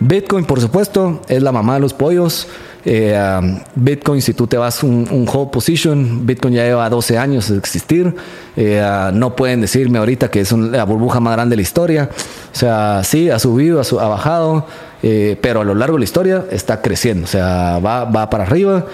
Bitcoin, 0.00 0.44
por 0.44 0.60
supuesto, 0.60 1.22
es 1.28 1.42
la 1.42 1.52
mamá 1.52 1.74
de 1.74 1.80
los 1.80 1.94
pollos. 1.94 2.48
Eh, 2.86 3.18
um, 3.40 3.60
Bitcoin, 3.74 4.20
si 4.20 4.34
tú 4.34 4.46
te 4.46 4.58
vas 4.58 4.82
un, 4.82 5.08
un 5.10 5.26
hold 5.26 5.50
position, 5.50 6.26
Bitcoin 6.26 6.54
ya 6.54 6.64
lleva 6.64 6.88
12 6.90 7.16
años 7.16 7.48
de 7.48 7.56
existir. 7.56 8.14
Eh, 8.56 8.82
uh, 8.84 9.14
no 9.14 9.34
pueden 9.34 9.62
decirme 9.62 9.98
ahorita 9.98 10.30
que 10.30 10.40
es 10.40 10.52
la 10.52 10.84
burbuja 10.84 11.20
más 11.20 11.34
grande 11.34 11.54
de 11.54 11.56
la 11.56 11.62
historia. 11.62 12.10
O 12.52 12.56
sea, 12.56 13.02
sí, 13.02 13.30
ha 13.30 13.38
subido, 13.38 13.80
ha, 13.80 14.08
bajado, 14.08 14.66
eh, 15.02 15.38
pero 15.40 15.62
a 15.62 15.64
lo 15.64 15.74
largo 15.74 15.96
de 15.96 16.00
la 16.00 16.04
historia 16.04 16.44
está 16.50 16.82
creciendo. 16.82 17.24
O 17.24 17.28
sea, 17.28 17.78
va, 17.78 18.04
va 18.04 18.28
para 18.28 18.44
arriba, 18.44 18.86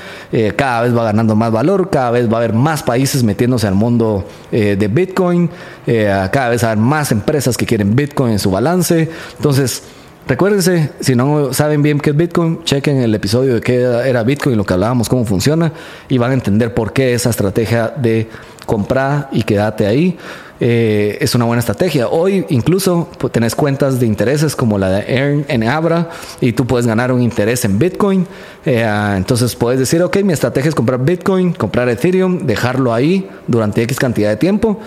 cada 0.55 0.83
vez 0.83 0.97
va 0.97 1.05
ganando 1.05 1.35
más 1.35 1.51
valor, 1.51 1.91
cada 1.91 2.13
vez 2.13 2.29
va 2.31 2.35
a 2.35 2.37
haber 2.39 2.53
más 2.53 2.85
países 2.85 3.25
metiéndose 3.25 3.67
al 3.67 3.75
mundo 3.75 4.25
de 4.51 4.89
Bitcoin, 4.89 5.51
cada 5.85 6.49
vez 6.49 6.63
va 6.63 6.69
a 6.69 6.73
haber 6.73 6.85
más 6.85 7.13
empresas 7.13 7.57
que 7.57 7.67
quieren 7.67 7.97
Bitcoin 7.97 8.33
en 8.33 8.39
su 8.39 8.51
balance. 8.51 9.11
Entonces, 9.37 9.83
Recuérdense, 10.27 10.91
si 11.01 11.17
no 11.17 11.53
saben 11.53 11.83
bien 11.83 11.99
qué 11.99 12.11
es 12.11 12.17
Bitcoin, 12.17 12.63
chequen 12.65 12.99
el 12.99 13.15
episodio 13.15 13.55
de 13.55 13.61
qué 13.61 13.81
era 13.81 14.23
Bitcoin, 14.23 14.57
lo 14.57 14.65
que 14.65 14.75
hablábamos, 14.75 15.09
cómo 15.09 15.25
funciona, 15.25 15.73
y 16.09 16.19
van 16.19 16.31
a 16.31 16.35
entender 16.35 16.73
por 16.73 16.93
qué 16.93 17.15
esa 17.15 17.31
estrategia 17.31 17.89
de 17.89 18.29
comprar 18.67 19.29
y 19.33 19.43
quedarte 19.43 19.87
ahí 19.87 20.17
eh, 20.61 21.17
es 21.21 21.35
una 21.35 21.47
buena 21.47 21.61
estrategia. 21.61 22.09
Hoy 22.09 22.45
incluso 22.51 23.09
pues, 23.19 23.33
tenés 23.33 23.55
cuentas 23.55 23.99
de 23.99 24.07
intereses 24.07 24.55
como 24.55 24.79
la 24.79 24.91
de 24.91 25.17
Earn 25.17 25.47
en 25.49 25.65
Abra 25.65 26.11
y 26.41 26.53
tú 26.53 26.67
puedes 26.67 26.87
ganar 26.87 27.11
un 27.13 27.23
interés 27.23 27.65
en 27.65 27.79
Bitcoin. 27.79 28.27
Eh, 28.67 28.87
entonces 29.17 29.57
puedes 29.57 29.81
decir, 29.81 30.03
ok, 30.03 30.19
mi 30.19 30.35
estrategia 30.35 30.69
es 30.69 30.75
comprar 30.75 31.03
Bitcoin, 31.03 31.55
comprar 31.55 31.89
Ethereum, 31.89 32.47
dejarlo 32.47 32.93
ahí 32.93 33.27
durante 33.47 33.83
X 33.83 33.99
cantidad 33.99 34.29
de 34.29 34.37
tiempo 34.37 34.79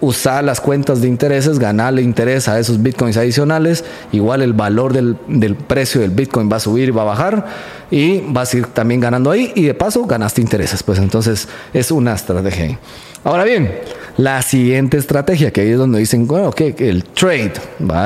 usar 0.00 0.42
las 0.44 0.60
cuentas 0.60 1.00
de 1.00 1.08
intereses, 1.08 1.58
ganarle 1.58 2.02
interés 2.02 2.48
a 2.48 2.58
esos 2.58 2.82
bitcoins 2.82 3.16
adicionales, 3.16 3.84
igual 4.12 4.42
el 4.42 4.54
valor 4.54 4.92
del, 4.92 5.16
precio 5.56 6.00
del 6.00 6.10
bitcoin 6.10 6.50
va 6.50 6.56
a 6.56 6.60
subir 6.60 6.88
y 6.88 6.90
va 6.90 7.02
a 7.02 7.06
bajar 7.06 7.46
y 7.90 8.20
vas 8.20 8.54
a 8.54 8.58
ir 8.58 8.66
también 8.66 9.00
ganando 9.00 9.30
ahí 9.30 9.52
y 9.54 9.64
de 9.64 9.74
paso 9.74 10.04
ganaste 10.06 10.40
intereses, 10.40 10.82
pues 10.82 10.98
entonces 10.98 11.48
es 11.74 11.90
una 11.90 12.14
estrategia. 12.14 12.78
Ahora 13.24 13.44
bien, 13.44 13.70
la 14.16 14.40
siguiente 14.40 14.96
estrategia, 14.96 15.50
que 15.50 15.60
ahí 15.60 15.70
es 15.70 15.78
donde 15.78 15.98
dicen, 15.98 16.26
bueno, 16.26 16.50
que 16.50 16.74
el 16.78 17.04
trade, 17.04 17.52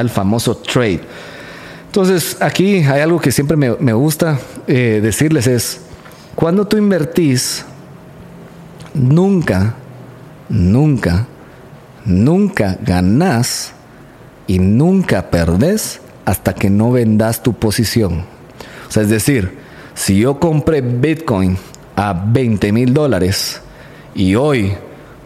el 0.00 0.10
famoso 0.10 0.56
trade. 0.56 1.00
Entonces 1.86 2.36
aquí 2.40 2.78
hay 2.78 3.00
algo 3.00 3.20
que 3.20 3.30
siempre 3.30 3.56
me, 3.56 3.92
gusta 3.92 4.40
eh, 4.66 4.98
decirles 5.00 5.46
es, 5.46 5.80
cuando 6.34 6.66
tú 6.66 6.76
invertís, 6.76 7.64
nunca, 8.94 9.74
nunca 10.48 11.28
nunca 12.04 12.78
ganás 12.82 13.72
y 14.46 14.58
nunca 14.58 15.30
perdés 15.30 16.00
hasta 16.24 16.54
que 16.54 16.70
no 16.70 16.92
vendas 16.92 17.42
tu 17.42 17.54
posición. 17.54 18.24
O 18.88 18.90
sea, 18.90 19.02
es 19.02 19.08
decir, 19.08 19.58
si 19.94 20.18
yo 20.18 20.38
compré 20.40 20.80
Bitcoin 20.80 21.56
a 21.96 22.12
20 22.12 22.72
mil 22.72 22.92
dólares 22.92 23.60
y 24.14 24.34
hoy 24.34 24.72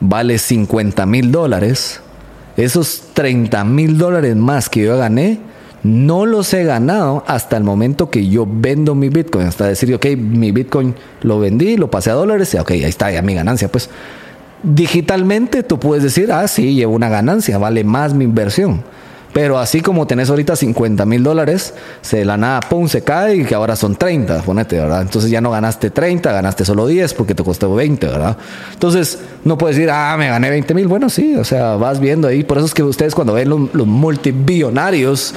vale 0.00 0.38
50 0.38 1.06
mil 1.06 1.32
dólares, 1.32 2.00
esos 2.56 3.02
30 3.14 3.64
mil 3.64 3.98
dólares 3.98 4.36
más 4.36 4.68
que 4.68 4.82
yo 4.84 4.96
gané, 4.98 5.40
no 5.82 6.26
los 6.26 6.52
he 6.54 6.64
ganado 6.64 7.24
hasta 7.26 7.56
el 7.56 7.64
momento 7.64 8.10
que 8.10 8.28
yo 8.28 8.46
vendo 8.50 8.94
mi 8.94 9.08
Bitcoin. 9.08 9.46
Hasta 9.46 9.66
decir, 9.66 9.94
ok, 9.94 10.06
mi 10.16 10.50
Bitcoin 10.50 10.94
lo 11.22 11.38
vendí, 11.38 11.76
lo 11.76 11.90
pasé 11.90 12.10
a 12.10 12.14
dólares, 12.14 12.52
y 12.54 12.58
ok, 12.58 12.70
ahí 12.72 12.84
está, 12.84 13.10
ya 13.10 13.22
mi 13.22 13.34
ganancia, 13.34 13.68
pues. 13.68 13.88
Digitalmente 14.62 15.62
tú 15.62 15.78
puedes 15.78 16.02
decir, 16.02 16.32
ah, 16.32 16.46
sí, 16.48 16.74
llevo 16.74 16.94
una 16.94 17.08
ganancia, 17.08 17.58
vale 17.58 17.84
más 17.84 18.14
mi 18.14 18.24
inversión. 18.24 18.82
Pero 19.32 19.58
así 19.58 19.82
como 19.82 20.06
tenés 20.06 20.30
ahorita 20.30 20.56
50 20.56 21.04
mil 21.04 21.22
dólares, 21.22 21.74
se 22.00 22.24
la 22.24 22.36
nada, 22.36 22.60
pum, 22.60 22.88
se 22.88 23.02
cae 23.02 23.36
y 23.36 23.44
que 23.44 23.54
ahora 23.54 23.76
son 23.76 23.94
30, 23.94 24.42
ponete, 24.42 24.78
¿verdad? 24.78 25.02
Entonces 25.02 25.30
ya 25.30 25.40
no 25.40 25.50
ganaste 25.50 25.90
30, 25.90 26.32
ganaste 26.32 26.64
solo 26.64 26.86
10 26.86 27.14
porque 27.14 27.34
te 27.34 27.44
costó 27.44 27.74
20, 27.74 28.06
¿verdad? 28.06 28.36
Entonces 28.72 29.20
no 29.44 29.58
puedes 29.58 29.76
decir, 29.76 29.90
ah, 29.90 30.16
me 30.18 30.28
gané 30.28 30.50
20 30.50 30.74
mil. 30.74 30.88
Bueno, 30.88 31.10
sí, 31.10 31.36
o 31.36 31.44
sea, 31.44 31.76
vas 31.76 32.00
viendo 32.00 32.26
ahí. 32.26 32.42
Por 32.42 32.56
eso 32.56 32.66
es 32.66 32.74
que 32.74 32.82
ustedes 32.82 33.14
cuando 33.14 33.34
ven 33.34 33.50
los, 33.50 33.74
los 33.74 33.86
multibillonarios, 33.86 35.34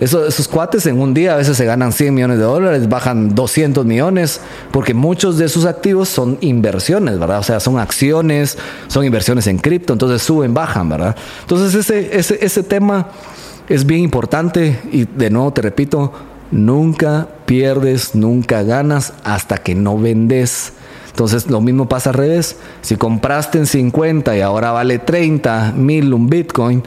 esos, 0.00 0.48
cuates 0.48 0.86
en 0.86 1.00
un 1.00 1.14
día 1.14 1.34
a 1.34 1.36
veces 1.36 1.56
se 1.56 1.64
ganan 1.64 1.92
100 1.92 2.14
millones 2.14 2.38
de 2.38 2.44
dólares, 2.44 2.88
bajan 2.88 3.34
200 3.34 3.86
millones, 3.86 4.40
porque 4.72 4.92
muchos 4.92 5.38
de 5.38 5.48
sus 5.48 5.66
activos 5.66 6.08
son 6.08 6.36
inversiones, 6.40 7.18
¿verdad? 7.18 7.38
O 7.38 7.42
sea, 7.42 7.60
son 7.60 7.78
acciones, 7.78 8.58
son 8.88 9.04
inversiones 9.04 9.46
en 9.46 9.58
cripto, 9.58 9.92
entonces 9.92 10.22
suben, 10.22 10.52
bajan, 10.52 10.88
¿verdad? 10.88 11.16
Entonces 11.42 11.74
ese, 11.74 12.18
ese, 12.18 12.44
ese 12.44 12.62
tema 12.62 13.08
es 13.68 13.86
bien 13.86 14.00
importante 14.00 14.80
y 14.90 15.04
de 15.04 15.30
nuevo 15.30 15.52
te 15.52 15.62
repito, 15.62 16.12
nunca 16.50 17.28
pierdes, 17.46 18.14
nunca 18.14 18.62
ganas 18.62 19.12
hasta 19.22 19.58
que 19.58 19.74
no 19.74 19.98
vendes. 19.98 20.72
Entonces 21.08 21.48
lo 21.48 21.60
mismo 21.60 21.88
pasa 21.88 22.10
al 22.10 22.16
revés. 22.16 22.56
Si 22.82 22.96
compraste 22.96 23.58
en 23.58 23.66
50 23.66 24.36
y 24.36 24.40
ahora 24.40 24.72
vale 24.72 24.98
30 24.98 25.72
mil 25.76 26.12
un 26.12 26.28
Bitcoin, 26.28 26.82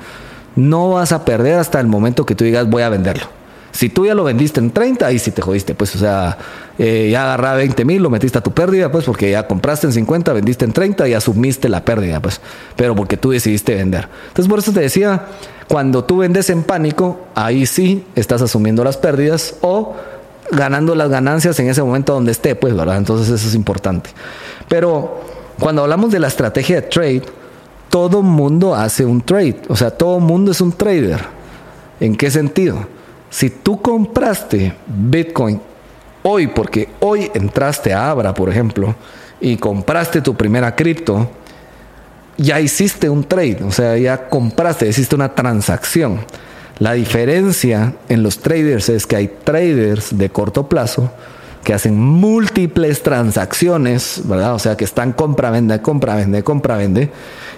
no 0.58 0.90
vas 0.90 1.14
a 1.14 1.24
perder 1.24 1.60
hasta 1.60 1.80
el 1.80 1.88
momento 1.88 2.26
que 2.26 2.36
tú 2.36 2.44
digas 2.44 2.70
voy 2.70 2.84
a 2.84 2.90
venderlo. 2.90 3.26
Si 3.72 3.90
tú 3.90 4.08
ya 4.08 4.16
lo 4.16 4.24
vendiste 4.24 4.60
en 4.60 4.72
30, 4.72 5.06
ahí 5.06 5.20
sí 5.20 5.30
te 5.30 5.42
jodiste, 5.42 5.76
pues, 5.76 5.96
o 5.96 6.00
sea, 6.00 6.36
eh, 6.80 7.10
ya 7.12 7.26
agarraba 7.26 7.58
20 7.58 7.86
mil, 7.86 8.02
lo 8.02 8.10
metiste 8.10 8.40
a 8.40 8.42
tu 8.42 8.52
pérdida, 8.52 8.92
pues, 8.92 9.06
porque 9.06 9.30
ya 9.30 9.46
compraste 9.46 9.86
en 9.86 9.94
50, 9.94 10.34
vendiste 10.34 10.66
en 10.66 10.74
30 10.74 11.08
y 11.08 11.14
asumiste 11.14 11.70
la 11.70 11.86
pérdida, 11.86 12.20
pues, 12.20 12.42
pero 12.76 12.96
porque 12.96 13.18
tú 13.18 13.30
decidiste 13.30 13.76
vender. 13.76 14.08
Entonces, 14.30 14.50
por 14.50 14.60
eso 14.60 14.72
te 14.72 14.80
decía, 14.80 15.28
cuando 15.68 16.06
tú 16.06 16.18
vendes 16.18 16.50
en 16.50 16.64
pánico, 16.64 17.20
ahí 17.36 17.68
sí 17.68 18.04
estás 18.16 18.42
asumiendo 18.42 18.84
las 18.84 18.98
pérdidas 18.98 19.56
o 19.62 19.96
ganando 20.52 20.96
las 20.96 21.10
ganancias 21.10 21.60
en 21.60 21.70
ese 21.70 21.84
momento 21.84 22.14
donde 22.14 22.32
esté, 22.32 22.56
pues, 22.56 22.76
¿verdad? 22.76 22.98
Entonces 22.98 23.30
eso 23.30 23.48
es 23.48 23.54
importante. 23.54 24.10
Pero 24.68 25.22
cuando 25.60 25.84
hablamos 25.84 26.12
de 26.12 26.20
la 26.20 26.30
estrategia 26.30 26.78
de 26.78 26.82
trade, 26.84 27.24
todo 27.90 28.22
mundo 28.22 28.76
hace 28.76 29.06
un 29.06 29.22
trade, 29.22 29.62
o 29.68 29.76
sea, 29.76 29.92
todo 29.92 30.20
mundo 30.20 30.52
es 30.52 30.62
un 30.62 30.72
trader. 30.72 31.22
¿En 32.00 32.16
qué 32.16 32.30
sentido? 32.30 32.86
Si 33.30 33.50
tú 33.50 33.82
compraste 33.82 34.76
Bitcoin 34.86 35.60
hoy, 36.24 36.48
porque 36.48 36.90
hoy 37.00 37.32
entraste 37.34 37.94
a 37.94 38.10
Abra, 38.10 38.34
por 38.34 38.50
ejemplo, 38.50 38.96
y 39.40 39.58
compraste 39.58 40.22
tu 40.22 40.36
primera 40.36 40.76
cripto, 40.76 41.30
ya 42.38 42.60
hiciste 42.60 43.10
un 43.10 43.24
trade, 43.24 43.64
o 43.64 43.72
sea, 43.72 43.98
ya 43.98 44.30
compraste, 44.30 44.88
hiciste 44.88 45.16
una 45.16 45.34
transacción. 45.34 46.20
La 46.80 46.94
diferencia 46.94 47.96
en 48.08 48.22
los 48.22 48.40
traders 48.40 48.90
es 48.90 49.08
que 49.08 49.16
hay 49.16 49.28
traders 49.44 50.16
de 50.16 50.30
corto 50.30 50.70
plazo 50.70 51.12
que 51.68 51.74
hacen 51.74 52.00
múltiples 52.00 53.04
transacciones, 53.04 54.22
¿verdad? 54.24 54.54
O 54.54 54.60
sea, 54.60 54.78
que 54.78 54.86
están 54.86 55.12
compra, 55.12 55.52
vende, 55.52 55.82
compra, 55.82 56.16
vende, 56.16 56.42
compra, 56.42 56.78
vende. 56.78 57.12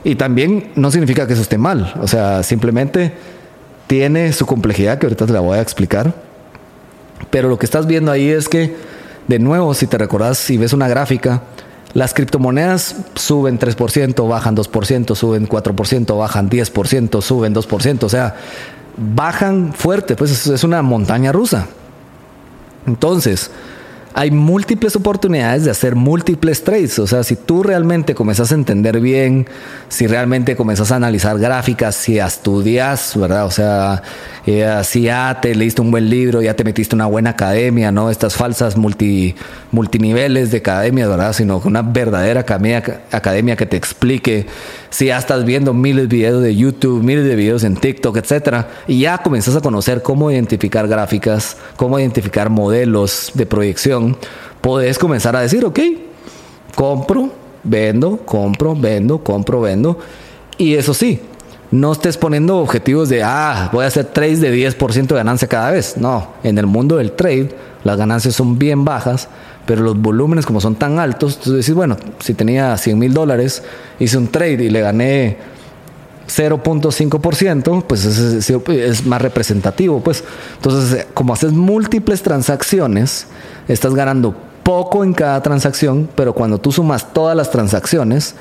Y 0.04 0.16
también 0.16 0.72
no 0.74 0.90
significa 0.90 1.28
que 1.28 1.34
eso 1.34 1.44
esté 1.44 1.60
mal, 1.60 1.94
o 2.02 2.08
sea, 2.08 2.42
simplemente 2.42 3.14
tiene 3.86 4.34
su 4.34 4.48
complejidad 4.48 4.98
que 4.98 5.06
ahorita 5.06 5.28
te 5.28 5.34
la 5.34 5.42
voy 5.42 5.60
a 5.60 5.62
explicar. 5.62 6.16
Pero 7.30 7.50
lo 7.50 7.60
que 7.60 7.68
estás 7.68 7.86
viendo 7.86 8.12
ahí 8.12 8.30
es 8.30 8.50
que, 8.50 8.76
de 9.28 9.38
nuevo, 9.38 9.76
si 9.76 9.86
te 9.86 10.00
recordás, 10.00 10.40
si 10.40 10.58
ves 10.58 10.74
una 10.74 10.88
gráfica, 10.88 11.44
las 11.94 12.16
criptomonedas 12.16 12.96
suben 13.14 13.60
3%, 13.60 14.28
bajan 14.28 14.58
2%, 14.58 15.16
suben 15.16 15.48
4%, 15.48 16.18
bajan 16.18 16.50
10%, 16.50 17.22
suben 17.22 17.54
2%, 17.54 18.04
o 18.06 18.10
sea, 18.10 18.36
bajan 18.98 19.72
fuerte, 19.72 20.16
pues 20.16 20.48
es 20.48 20.64
una 20.64 20.82
montaña 20.82 21.32
rusa. 21.32 21.68
Entonces, 22.88 23.52
hay 24.14 24.32
múltiples 24.32 24.96
oportunidades 24.96 25.66
de 25.66 25.72
hacer 25.72 25.96
múltiples 25.96 26.64
trades. 26.64 26.98
O 27.00 27.08
sea, 27.08 27.24
si 27.24 27.36
tú 27.36 27.64
realmente 27.64 28.16
comenzas 28.16 28.52
a 28.52 28.56
entender 28.56 29.00
bien, 29.00 29.48
si 29.88 30.08
realmente 30.08 30.56
comenzas 30.56 30.92
a 30.92 30.96
analizar 30.96 31.38
gráficas, 31.38 31.96
si 31.96 32.20
estudias, 32.20 33.14
¿verdad? 33.16 33.46
O 33.46 33.52
sea, 33.52 34.02
eh, 34.46 34.82
si 34.84 35.04
ya 35.04 35.40
te 35.42 35.54
leíste 35.54 35.82
un 35.82 35.92
buen 35.92 36.10
libro, 36.10 36.42
ya 36.42 36.56
te 36.56 36.64
metiste 36.64 36.96
una 36.96 37.06
buena 37.06 37.32
academia, 37.32 37.92
¿no? 37.92 38.10
Estas 38.10 38.36
falsas 38.36 38.78
multi, 38.78 39.36
multiniveles 39.72 40.52
de 40.52 40.58
academia, 40.58 41.08
¿verdad? 41.08 41.34
Sino 41.34 41.62
una 41.64 41.82
verdadera 41.82 42.42
academia, 42.42 43.02
academia 43.12 43.56
que 43.56 43.66
te 43.66 43.78
explique. 43.78 44.48
Si 44.90 45.06
ya 45.06 45.18
estás 45.18 45.46
viendo 45.46 45.74
miles 45.74 46.10
de 46.10 46.16
videos 46.16 46.42
de 46.42 46.56
YouTube, 46.56 47.04
miles 47.04 47.26
de 47.26 47.36
videos 47.36 47.64
en 47.64 47.76
TikTok, 47.76 48.18
etcétera, 48.18 48.70
y 48.88 49.02
ya 49.02 49.20
comenzas 49.20 49.56
a 49.56 49.62
conocer 49.62 50.02
cómo 50.02 50.32
identificar 50.32 50.88
gráficas, 50.88 51.58
cómo 51.76 52.00
identificar 52.00 52.50
modelos 52.50 53.32
de 53.36 53.46
proyección, 53.46 54.18
puedes 54.62 54.98
comenzar 54.98 55.36
a 55.36 55.42
decir, 55.42 55.64
ok, 55.64 55.80
compro, 56.76 57.32
vendo, 57.64 58.18
compro, 58.18 58.76
vendo, 58.76 59.24
compro, 59.24 59.62
vendo. 59.62 60.00
Y 60.58 60.76
eso 60.76 60.94
sí, 60.94 61.22
no 61.72 61.92
estés 61.92 62.18
poniendo 62.18 62.58
objetivos 62.58 63.10
de, 63.10 63.22
ah, 63.24 63.70
voy 63.72 63.86
a 63.86 63.88
hacer 63.88 64.06
trades 64.06 64.42
de 64.42 64.52
10% 64.52 65.08
de 65.08 65.16
ganancia 65.16 65.48
cada 65.48 65.72
vez. 65.72 65.98
No, 65.98 66.34
en 66.44 66.58
el 66.58 66.66
mundo 66.66 66.98
del 66.98 67.12
trade 67.12 67.56
las 67.84 67.98
ganancias 67.98 68.36
son 68.36 68.58
bien 68.58 68.84
bajas, 68.84 69.30
pero 69.70 69.84
los 69.84 70.02
volúmenes 70.02 70.48
como 70.48 70.60
son 70.60 70.74
tan 70.74 70.98
altos, 70.98 71.38
tú 71.38 71.54
decís, 71.54 71.76
bueno, 71.76 71.96
si 72.18 72.34
tenía 72.34 72.76
100 72.76 72.98
mil 72.98 73.14
dólares, 73.14 73.62
hice 74.00 74.18
un 74.18 74.28
trade 74.30 74.64
y 74.64 74.70
le 74.72 74.82
gané 74.82 75.38
0.5%, 76.28 77.84
pues 77.84 78.04
es, 78.04 78.50
es, 78.50 79.06
más 79.06 79.22
representativo, 79.22 80.02
pues. 80.02 80.24
Entonces, 80.56 81.06
como 81.14 81.34
haces 81.34 81.52
múltiples 81.52 82.24
transacciones, 82.24 83.28
estás 83.68 83.94
ganando 83.94 84.36
poco 84.64 85.04
en 85.04 85.14
cada 85.14 85.40
transacción, 85.44 86.10
pero 86.16 86.34
cuando 86.34 86.58
tú 86.58 86.72
sumas 86.72 87.14
todas 87.14 87.38
las 87.38 87.52
transacciones, 87.52 88.34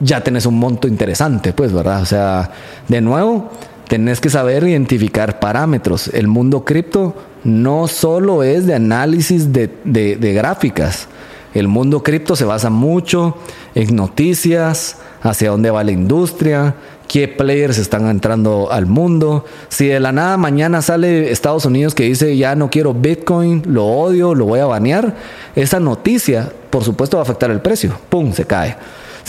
ya 0.00 0.22
tenés 0.22 0.46
un 0.46 0.58
monto 0.58 0.88
interesante, 0.88 1.52
pues, 1.52 1.74
¿verdad? 1.74 2.00
O 2.00 2.06
sea, 2.06 2.52
de 2.88 3.02
nuevo, 3.02 3.50
tenés 3.86 4.18
que 4.18 4.30
saber 4.30 4.64
identificar 4.64 5.40
parámetros. 5.40 6.08
El 6.08 6.26
mundo 6.26 6.64
cripto 6.64 7.14
no 7.44 7.88
solo 7.88 8.42
es 8.42 8.66
de 8.66 8.74
análisis 8.74 9.52
de, 9.52 9.68
de 9.84 10.32
gráficas. 10.32 11.08
El 11.54 11.66
mundo 11.66 12.02
cripto 12.02 12.36
se 12.36 12.44
basa 12.44 12.70
mucho 12.70 13.36
en 13.74 13.96
noticias, 13.96 14.98
hacia 15.22 15.50
dónde 15.50 15.70
va 15.70 15.82
la 15.82 15.90
industria, 15.90 16.76
qué 17.08 17.26
players 17.26 17.78
están 17.78 18.08
entrando 18.08 18.70
al 18.70 18.86
mundo. 18.86 19.44
Si 19.68 19.86
de 19.86 19.98
la 19.98 20.12
nada 20.12 20.36
mañana 20.36 20.80
sale 20.80 21.32
Estados 21.32 21.64
Unidos 21.64 21.94
que 21.94 22.04
dice 22.04 22.36
ya 22.36 22.54
no 22.54 22.70
quiero 22.70 22.94
Bitcoin, 22.94 23.62
lo 23.66 23.84
odio, 23.84 24.34
lo 24.34 24.46
voy 24.46 24.60
a 24.60 24.66
banear, 24.66 25.16
esa 25.56 25.80
noticia 25.80 26.52
por 26.70 26.84
supuesto 26.84 27.16
va 27.16 27.22
a 27.22 27.24
afectar 27.24 27.50
el 27.50 27.60
precio. 27.60 27.98
¡Pum! 28.08 28.32
Se 28.32 28.44
cae. 28.44 28.76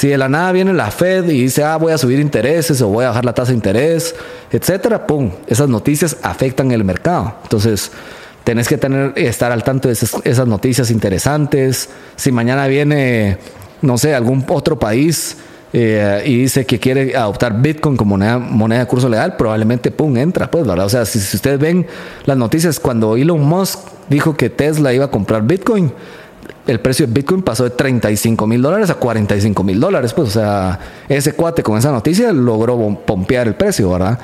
Si 0.01 0.07
de 0.07 0.17
la 0.17 0.27
nada 0.27 0.51
viene 0.51 0.73
la 0.73 0.89
Fed 0.89 1.29
y 1.29 1.43
dice, 1.43 1.63
ah, 1.63 1.77
voy 1.77 1.93
a 1.93 1.97
subir 1.99 2.19
intereses 2.19 2.81
o 2.81 2.87
voy 2.87 3.05
a 3.05 3.09
bajar 3.09 3.23
la 3.23 3.33
tasa 3.33 3.51
de 3.51 3.57
interés, 3.57 4.15
etcétera, 4.51 5.05
pum, 5.05 5.29
esas 5.45 5.69
noticias 5.69 6.17
afectan 6.23 6.71
el 6.71 6.83
mercado. 6.83 7.35
Entonces, 7.43 7.91
tenés 8.43 8.67
que 8.67 8.79
tener, 8.79 9.13
estar 9.15 9.51
al 9.51 9.63
tanto 9.63 9.89
de 9.89 9.93
esas, 9.93 10.47
noticias 10.47 10.89
interesantes. 10.89 11.89
Si 12.15 12.31
mañana 12.31 12.65
viene, 12.65 13.37
no 13.83 13.95
sé, 13.99 14.15
algún 14.15 14.43
otro 14.47 14.79
país 14.79 15.37
eh, 15.71 16.23
y 16.25 16.35
dice 16.35 16.65
que 16.65 16.79
quiere 16.79 17.15
adoptar 17.15 17.61
Bitcoin 17.61 17.95
como 17.95 18.17
moneda, 18.17 18.39
moneda 18.39 18.79
de 18.79 18.87
curso 18.87 19.07
legal, 19.07 19.37
probablemente, 19.37 19.91
pum, 19.91 20.17
entra, 20.17 20.49
pues, 20.49 20.65
¿verdad? 20.65 20.87
O 20.87 20.89
sea, 20.89 21.05
si, 21.05 21.19
si 21.19 21.35
ustedes 21.35 21.59
ven 21.59 21.85
las 22.25 22.37
noticias, 22.37 22.79
cuando 22.79 23.17
Elon 23.17 23.43
Musk 23.43 23.77
dijo 24.09 24.35
que 24.35 24.49
Tesla 24.49 24.95
iba 24.95 25.05
a 25.05 25.11
comprar 25.11 25.43
Bitcoin, 25.43 25.93
el 26.67 26.79
precio 26.79 27.07
de 27.07 27.13
Bitcoin 27.13 27.41
pasó 27.41 27.63
de 27.63 27.71
35 27.71 28.47
mil 28.47 28.61
dólares 28.61 28.89
a 28.89 28.95
45 28.95 29.63
mil 29.63 29.79
dólares. 29.79 30.13
Pues, 30.13 30.29
o 30.29 30.31
sea, 30.31 30.79
ese 31.09 31.33
cuate 31.33 31.63
con 31.63 31.77
esa 31.77 31.91
noticia 31.91 32.31
logró 32.31 32.77
pompear 33.05 33.47
el 33.47 33.55
precio, 33.55 33.89
¿verdad? 33.91 34.19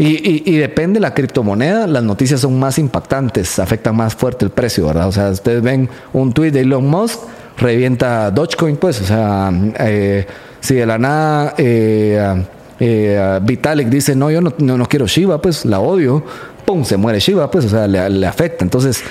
Y, 0.00 0.56
depende 0.58 0.98
de 0.98 1.00
la 1.00 1.12
criptomoneda, 1.12 1.88
las 1.88 2.04
noticias 2.04 2.40
son 2.40 2.56
más 2.56 2.78
impactantes, 2.78 3.58
afectan 3.58 3.96
más 3.96 4.14
fuerte 4.14 4.44
el 4.44 4.52
precio, 4.52 4.86
¿verdad? 4.86 5.08
O 5.08 5.12
sea, 5.12 5.30
ustedes 5.30 5.60
ven 5.60 5.88
un 6.12 6.32
tweet 6.32 6.52
de 6.52 6.60
Elon 6.60 6.86
Musk, 6.86 7.18
revienta 7.56 8.30
Dogecoin, 8.30 8.76
pues, 8.76 9.00
o 9.00 9.04
sea, 9.04 9.50
eh, 9.80 10.24
si 10.60 10.76
de 10.76 10.86
la 10.86 10.98
nada 10.98 11.54
eh, 11.58 12.44
eh, 12.78 13.40
Vitalik 13.42 13.88
dice, 13.88 14.14
no, 14.14 14.30
yo 14.30 14.40
no, 14.40 14.52
no, 14.56 14.86
quiero 14.86 15.08
Shiba, 15.08 15.42
pues 15.42 15.64
la 15.64 15.80
odio, 15.80 16.22
pum, 16.64 16.84
se 16.84 16.96
muere 16.96 17.18
Shiba, 17.18 17.50
pues, 17.50 17.64
o 17.64 17.68
sea, 17.68 17.88
le 17.88 18.26
afecta. 18.26 18.64
Entonces, 18.64 19.02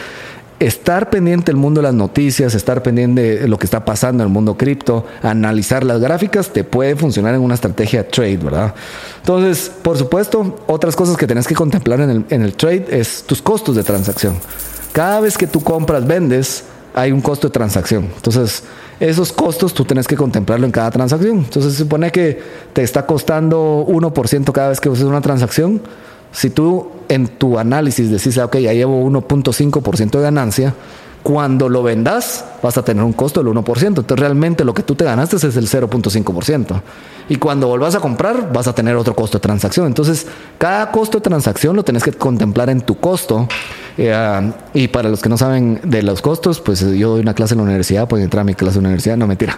estar 0.60 1.10
pendiente 1.10 1.48
del 1.48 1.58
mundo 1.58 1.82
de 1.82 1.88
las 1.88 1.94
noticias, 1.94 2.56
estar 2.56 2.82
pendiente 2.82 3.40
de 3.40 3.48
lo 3.48 3.60
que 3.60 3.66
está 3.66 3.86
pasando 3.86 4.24
en 4.24 4.30
el 4.30 4.34
mundo 4.34 4.58
cripto, 4.58 5.06
analizar 5.22 5.84
las 5.84 6.00
gráficas, 6.02 6.50
te 6.50 6.64
puede 6.64 6.96
funcionar 6.96 7.36
en 7.36 7.42
una 7.42 7.54
estrategia 7.54 8.08
trade, 8.08 8.38
¿verdad? 8.38 8.74
Entonces, 9.20 9.72
por 9.82 9.98
supuesto, 9.98 10.60
otras 10.68 10.96
cosas 10.96 11.16
que 11.18 11.28
tenés 11.28 11.48
que 11.48 11.56
contemplar 11.56 12.02
en 12.02 12.10
el, 12.10 12.26
en 12.30 12.42
el 12.42 12.54
trade 12.54 12.88
es 12.90 13.24
tus 13.24 13.42
costos 13.42 13.76
de 13.76 13.84
transacción. 13.84 14.36
Cada 14.94 15.20
vez 15.20 15.38
que 15.38 15.46
tú 15.46 15.62
compras, 15.62 16.08
vendes, 16.08 16.64
hay 16.96 17.12
un 17.12 17.22
costo 17.22 17.50
de 17.50 17.52
transacción. 17.52 18.10
Entonces, 18.16 18.64
esos 19.00 19.32
costos 19.32 19.76
tú 19.76 19.86
tienes 19.86 20.08
que 20.08 20.16
contemplarlo 20.16 20.66
en 20.66 20.72
cada 20.72 20.90
transacción. 20.90 21.38
Entonces, 21.38 21.74
se 21.74 21.80
supone 21.80 22.12
que 22.12 22.42
te 22.74 22.82
está 22.82 23.06
costando 23.06 23.86
1% 23.88 24.52
cada 24.52 24.70
vez 24.70 24.80
que 24.80 24.90
haces 24.90 25.04
una 25.04 25.22
transacción 25.22 25.82
si 26.32 26.50
tú 26.50 26.92
en 27.10 27.28
tu 27.28 27.60
análisis 27.60 28.10
decís, 28.10 28.38
ok, 28.38 28.58
ya 28.58 28.74
llevo 28.74 29.10
1.5% 29.10 30.12
de 30.12 30.22
ganancia, 30.22 30.76
cuando 31.24 31.68
lo 31.68 31.84
vendas 31.84 32.46
vas 32.62 32.78
a 32.78 32.84
tener 32.84 33.04
un 33.04 33.14
costo 33.14 33.44
del 33.44 33.54
1%. 33.54 33.88
Entonces 33.88 34.20
realmente 34.20 34.64
lo 34.64 34.74
que 34.74 34.84
tú 34.84 34.96
te 34.96 35.06
ganaste 35.06 35.36
es 35.36 35.44
el 35.44 35.68
0.5%. 35.68 36.82
Y 37.30 37.36
cuando 37.36 37.68
vuelvas 37.68 37.96
a 37.96 38.00
comprar 38.00 38.54
vas 38.54 38.68
a 38.68 38.74
tener 38.74 38.96
otro 38.96 39.14
costo 39.14 39.38
de 39.38 39.42
transacción. 39.42 39.88
Entonces 39.88 40.28
cada 40.58 40.92
costo 40.92 41.18
de 41.18 41.24
transacción 41.24 41.76
lo 41.76 41.84
tenés 41.84 42.04
que 42.04 42.14
contemplar 42.14 42.70
en 42.70 42.82
tu 42.82 42.98
costo. 42.98 43.48
Eh, 44.00 44.52
y 44.74 44.88
para 44.90 45.10
los 45.10 45.22
que 45.22 45.30
no 45.30 45.38
saben 45.38 45.82
de 45.84 46.04
los 46.04 46.22
costos, 46.22 46.62
pues 46.62 46.80
yo 46.80 47.10
doy 47.10 47.22
una 47.22 47.34
clase 47.34 47.56
en 47.56 47.58
la 47.58 47.64
universidad, 47.64 48.08
pueden 48.08 48.26
entrar 48.26 48.42
a 48.42 48.44
mi 48.44 48.54
clase 48.54 48.78
en 48.78 48.84
la 48.84 48.90
universidad. 48.90 49.18
No, 49.18 49.28
mentira. 49.28 49.56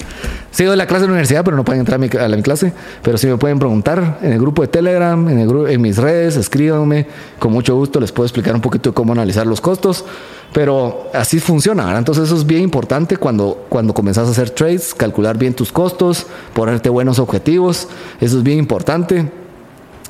Sí 0.52 0.64
doy 0.64 0.78
la 0.78 0.88
clase 0.88 1.04
en 1.04 1.10
la 1.10 1.14
universidad, 1.14 1.44
pero 1.44 1.58
no 1.58 1.64
pueden 1.64 1.82
entrar 1.82 1.96
a 1.96 2.00
mi, 2.00 2.10
a 2.18 2.36
mi 2.36 2.42
clase. 2.42 2.74
Pero 3.04 3.18
sí 3.18 3.28
me 3.28 3.38
pueden 3.38 3.60
preguntar 3.60 4.20
en 4.22 4.32
el 4.32 4.40
grupo 4.40 4.62
de 4.62 4.70
Telegram, 4.70 5.28
en, 5.28 5.40
el, 5.40 5.68
en 5.68 5.82
mis 5.82 5.98
redes, 5.98 6.38
escríbanme. 6.38 7.06
Con 7.38 7.52
mucho 7.52 7.76
gusto 7.76 8.00
les 8.00 8.12
puedo 8.12 8.26
explicar 8.26 8.56
un 8.56 8.62
poquito 8.62 8.92
de 8.92 8.94
cómo 8.94 9.14
analizar 9.14 9.46
los 9.46 9.62
costos. 9.62 10.06
Pero 10.54 11.10
así 11.14 11.40
funciona, 11.40 11.96
Entonces 11.98 12.26
eso 12.26 12.36
es 12.36 12.46
bien 12.46 12.62
importante 12.64 13.18
cuando, 13.18 13.66
cuando 13.70 13.94
a 14.28 14.32
hacer 14.32 14.50
trades, 14.50 14.96
calcular 14.96 15.38
bien 15.38 15.54
tus 15.54 15.72
costos, 15.72 16.26
ponerte 16.54 16.90
buenos 16.90 17.20
objetivos, 17.20 17.88
eso 18.20 18.38
es 18.38 18.44
bien 18.44 18.58
importante. 18.58 19.32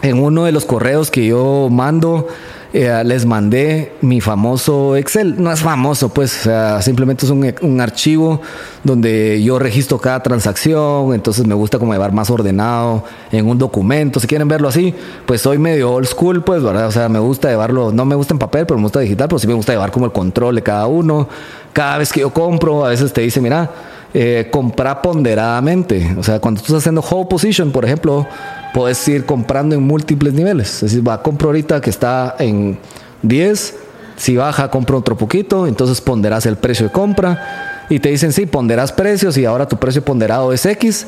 En 0.02 0.24
uno 0.24 0.46
de 0.46 0.54
los 0.54 0.64
correos 0.64 1.12
que 1.12 1.28
yo 1.28 1.68
mando, 1.70 2.28
eh, 2.72 3.02
les 3.04 3.26
mandé 3.26 3.94
mi 4.02 4.22
famoso 4.22 4.96
Excel. 4.96 5.42
No 5.42 5.52
es 5.52 5.62
famoso, 5.62 6.10
pues, 6.10 6.42
o 6.42 6.44
sea, 6.44 6.82
simplemente 6.84 7.26
es 7.26 7.32
un, 7.32 7.54
un, 7.62 7.82
archivo 7.82 8.42
donde 8.84 9.42
yo 9.42 9.58
registro 9.58 9.98
cada 9.98 10.22
transacción, 10.22 11.14
entonces 11.16 11.48
me 11.48 11.56
gusta 11.56 11.80
como 11.80 11.94
llevar 11.94 12.12
más 12.12 12.30
ordenado 12.30 13.04
en 13.32 13.48
un 13.48 13.58
documento. 13.58 14.20
Si 14.20 14.28
quieren 14.28 14.48
verlo 14.48 14.68
así, 14.68 14.94
pues 15.26 15.42
soy 15.42 15.58
medio 15.58 15.92
old 15.92 16.08
school, 16.08 16.44
pues, 16.44 16.62
¿verdad? 16.62 16.88
O 16.88 16.92
sea, 16.92 17.10
me 17.10 17.20
gusta 17.20 17.50
llevarlo, 17.50 17.92
no 17.92 18.06
me 18.06 18.16
gusta 18.16 18.36
en 18.36 18.40
papel, 18.40 18.68
pero 18.68 18.78
me 18.78 18.84
gusta 18.84 19.00
digital, 19.00 19.28
pero 19.28 19.40
sí 19.40 19.48
me 19.48 19.54
gusta 19.54 19.74
llevar 19.74 19.92
como 19.92 20.06
el 20.06 20.12
control 20.12 20.56
de 20.56 20.62
cada 20.62 20.86
uno. 20.86 21.28
Cada 21.74 21.98
vez 21.98 22.14
que 22.14 22.20
yo 22.20 22.32
compro, 22.32 22.86
a 22.86 22.90
veces 22.90 23.12
te 23.14 23.22
dice, 23.22 23.42
mira, 23.42 23.70
eh, 24.14 24.50
comprar 24.52 25.02
ponderadamente. 25.02 26.16
O 26.18 26.24
sea, 26.24 26.40
cuando 26.40 26.62
tú 26.62 26.66
estás 26.68 26.80
haciendo 26.80 27.02
hold 27.02 27.28
position, 27.28 27.72
por 27.72 27.86
ejemplo, 27.86 28.26
puedes 28.74 29.08
ir 29.08 29.26
comprando 29.26 29.76
en 29.76 29.84
múltiples 29.84 30.34
niveles. 30.34 30.76
Es 30.76 30.82
decir, 30.82 31.08
va, 31.08 31.22
compro 31.22 31.50
ahorita 31.50 31.80
que 31.82 31.90
está 31.90 32.36
en 32.40 32.78
10, 33.22 33.76
si 34.18 34.36
baja, 34.36 34.70
compro 34.70 34.98
otro 34.98 35.18
poquito, 35.18 35.68
entonces 35.68 36.02
ponderás 36.02 36.46
el 36.46 36.58
precio 36.58 36.88
de 36.88 36.92
compra 36.92 37.86
y 37.90 38.00
te 38.00 38.10
dicen, 38.10 38.34
sí, 38.34 38.46
ponderás 38.46 38.92
precios 38.92 39.38
y 39.38 39.46
ahora 39.46 39.68
tu 39.68 39.78
precio 39.78 40.04
ponderado 40.04 40.54
es 40.54 40.66
X. 40.66 41.08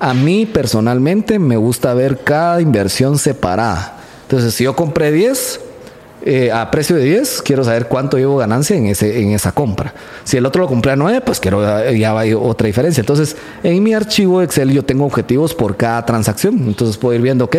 A 0.00 0.14
mí 0.14 0.46
personalmente 0.46 1.38
me 1.38 1.56
gusta 1.56 1.94
ver 1.94 2.18
cada 2.24 2.60
inversión 2.60 3.18
separada. 3.18 3.96
Entonces, 4.22 4.54
si 4.54 4.64
yo 4.64 4.76
compré 4.76 5.10
10, 5.10 5.60
eh, 6.24 6.50
a 6.50 6.70
precio 6.70 6.96
de 6.96 7.04
10, 7.04 7.42
quiero 7.42 7.62
saber 7.64 7.86
cuánto 7.86 8.16
llevo 8.18 8.36
ganancia 8.36 8.76
en, 8.76 8.86
ese, 8.86 9.20
en 9.22 9.30
esa 9.30 9.52
compra. 9.52 9.94
Si 10.24 10.36
el 10.36 10.46
otro 10.46 10.62
lo 10.62 10.68
compré 10.68 10.92
a 10.92 10.96
9, 10.96 11.20
pues 11.20 11.40
quiero 11.40 11.90
ya 11.92 12.12
va 12.12 12.22
otra 12.36 12.66
diferencia. 12.66 13.00
Entonces, 13.00 13.36
en 13.62 13.82
mi 13.82 13.94
archivo 13.94 14.42
Excel 14.42 14.72
yo 14.72 14.84
tengo 14.84 15.04
objetivos 15.04 15.54
por 15.54 15.76
cada 15.76 16.04
transacción. 16.04 16.56
Entonces 16.66 16.96
puedo 16.96 17.14
ir 17.14 17.22
viendo, 17.22 17.44
ok, 17.44 17.56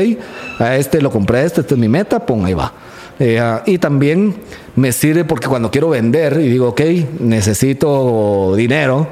a 0.60 0.76
este 0.76 1.02
lo 1.02 1.10
compré 1.10 1.40
a 1.40 1.44
este, 1.44 1.62
esta 1.62 1.76
es 1.76 1.80
mi 1.80 1.88
meta, 1.88 2.26
pon 2.26 2.46
ahí 2.46 2.54
va. 2.54 2.74
Eh, 3.20 3.38
ah, 3.40 3.64
y 3.66 3.78
también 3.78 4.36
me 4.76 4.92
sirve 4.92 5.26
porque 5.26 5.48
cuando 5.48 5.70
quiero 5.70 5.90
vender 5.90 6.40
y 6.40 6.48
digo, 6.48 6.70
ok, 6.70 6.82
necesito 7.20 8.56
dinero, 8.56 9.08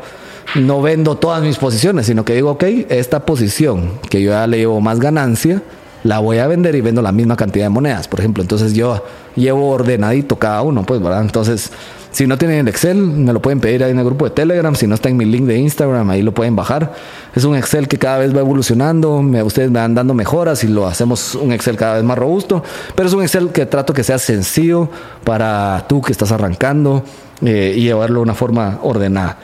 no 0.55 0.81
vendo 0.81 1.17
todas 1.17 1.43
mis 1.43 1.57
posiciones, 1.57 2.05
sino 2.05 2.23
que 2.23 2.33
digo, 2.33 2.51
ok, 2.51 2.63
esta 2.89 3.25
posición 3.25 3.99
que 4.09 4.21
yo 4.21 4.31
ya 4.31 4.47
le 4.47 4.59
llevo 4.59 4.79
más 4.79 4.99
ganancia, 4.99 5.61
la 6.03 6.19
voy 6.19 6.37
a 6.37 6.47
vender 6.47 6.75
y 6.75 6.81
vendo 6.81 7.01
la 7.01 7.11
misma 7.11 7.35
cantidad 7.35 7.65
de 7.65 7.69
monedas, 7.69 8.07
por 8.07 8.19
ejemplo. 8.19 8.41
Entonces 8.41 8.73
yo 8.73 9.03
llevo 9.35 9.69
ordenadito 9.69 10.37
cada 10.37 10.61
uno, 10.61 10.83
pues, 10.83 11.01
¿verdad? 11.01 11.21
Entonces, 11.21 11.71
si 12.11 12.25
no 12.25 12.37
tienen 12.37 12.59
el 12.59 12.67
Excel, 12.67 12.97
me 12.97 13.31
lo 13.33 13.41
pueden 13.41 13.59
pedir 13.59 13.83
ahí 13.83 13.91
en 13.91 13.99
el 13.99 14.05
grupo 14.05 14.25
de 14.25 14.31
Telegram. 14.31 14.73
Si 14.73 14.87
no 14.87 14.95
está 14.95 15.09
en 15.09 15.17
mi 15.17 15.25
link 15.25 15.45
de 15.45 15.57
Instagram, 15.57 16.09
ahí 16.09 16.21
lo 16.21 16.33
pueden 16.33 16.55
bajar. 16.55 16.93
Es 17.35 17.43
un 17.43 17.55
Excel 17.55 17.87
que 17.87 17.97
cada 17.97 18.17
vez 18.19 18.35
va 18.35 18.39
evolucionando. 18.39 19.21
Me, 19.21 19.43
ustedes 19.43 19.69
me 19.69 19.79
van 19.79 19.93
dando 19.93 20.13
mejoras 20.13 20.63
y 20.63 20.67
lo 20.67 20.87
hacemos 20.87 21.35
un 21.35 21.51
Excel 21.51 21.77
cada 21.77 21.95
vez 21.95 22.03
más 22.03 22.17
robusto. 22.17 22.63
Pero 22.95 23.07
es 23.07 23.13
un 23.13 23.21
Excel 23.21 23.49
que 23.49 23.65
trato 23.65 23.93
que 23.93 24.03
sea 24.03 24.17
sencillo 24.17 24.89
para 25.23 25.85
tú 25.87 26.01
que 26.01 26.11
estás 26.11 26.31
arrancando 26.31 27.03
eh, 27.41 27.75
y 27.75 27.81
llevarlo 27.81 28.21
de 28.21 28.23
una 28.23 28.33
forma 28.33 28.79
ordenada. 28.81 29.37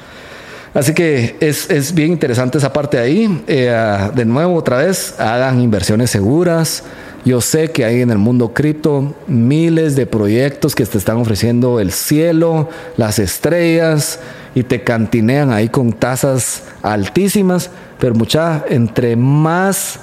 Así 0.73 0.93
que 0.93 1.36
es, 1.39 1.93
bien 1.93 2.13
interesante 2.13 2.57
esa 2.57 2.73
parte 2.73 2.97
ahí. 2.97 3.43
Eh, 3.47 4.09
de 4.15 4.25
nuevo, 4.25 4.55
otra 4.55 4.77
vez, 4.77 5.19
hagan 5.19 5.62
inversiones 5.62 6.09
seguras. 6.09 6.83
Yo 7.25 7.39
sé 7.41 7.71
que 7.71 7.86
hay 7.86 8.01
en 8.01 8.09
el 8.09 8.17
mundo 8.17 8.53
cripto 8.53 9.15
miles 9.27 9.95
de 9.95 10.05
proyectos 10.05 10.75
que 10.75 10.86
te 10.86 10.97
están 10.97 11.17
ofreciendo 11.17 11.79
el 11.79 11.91
cielo, 11.91 12.69
las 12.97 13.17
estrellas 13.19 14.19
y 14.55 14.63
te 14.63 14.83
cantinean 14.83 15.51
ahí 15.51 15.69
con 15.69 15.93
tasas 15.93 16.63
altísimas, 16.81 17.69
pero 17.97 18.13
mucha, 18.13 18.65
entre 18.67 19.15
más 19.15 19.99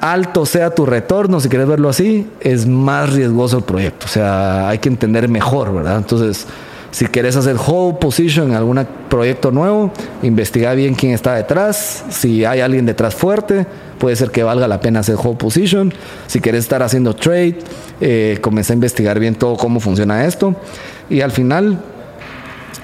alto 0.00 0.46
sea 0.46 0.70
tu 0.70 0.86
retorno, 0.86 1.40
si 1.40 1.48
quieres 1.48 1.68
verlo 1.68 1.88
así, 1.88 2.26
es 2.40 2.66
más 2.66 3.12
riesgoso 3.12 3.58
el 3.58 3.64
proyecto. 3.64 4.06
O 4.06 4.08
sea, 4.08 4.68
hay 4.68 4.78
que 4.78 4.88
entender 4.88 5.28
mejor, 5.28 5.74
¿verdad? 5.74 5.98
Entonces, 5.98 6.46
si 6.94 7.06
quieres 7.06 7.34
hacer 7.34 7.56
hold 7.56 7.98
position 7.98 8.50
en 8.50 8.54
algún 8.54 8.86
proyecto 9.08 9.50
nuevo, 9.50 9.90
investiga 10.22 10.74
bien 10.74 10.94
quién 10.94 11.12
está 11.12 11.34
detrás. 11.34 12.04
Si 12.10 12.44
hay 12.44 12.60
alguien 12.60 12.86
detrás 12.86 13.16
fuerte, 13.16 13.66
puede 13.98 14.14
ser 14.14 14.30
que 14.30 14.44
valga 14.44 14.68
la 14.68 14.80
pena 14.80 15.00
hacer 15.00 15.16
hold 15.20 15.36
position. 15.36 15.92
Si 16.28 16.38
quieres 16.38 16.62
estar 16.62 16.84
haciendo 16.84 17.16
trade, 17.16 17.58
eh, 18.00 18.38
comienza 18.40 18.74
a 18.74 18.74
investigar 18.74 19.18
bien 19.18 19.34
todo 19.34 19.56
cómo 19.56 19.80
funciona 19.80 20.24
esto. 20.24 20.54
Y 21.10 21.20
al 21.20 21.32
final, 21.32 21.80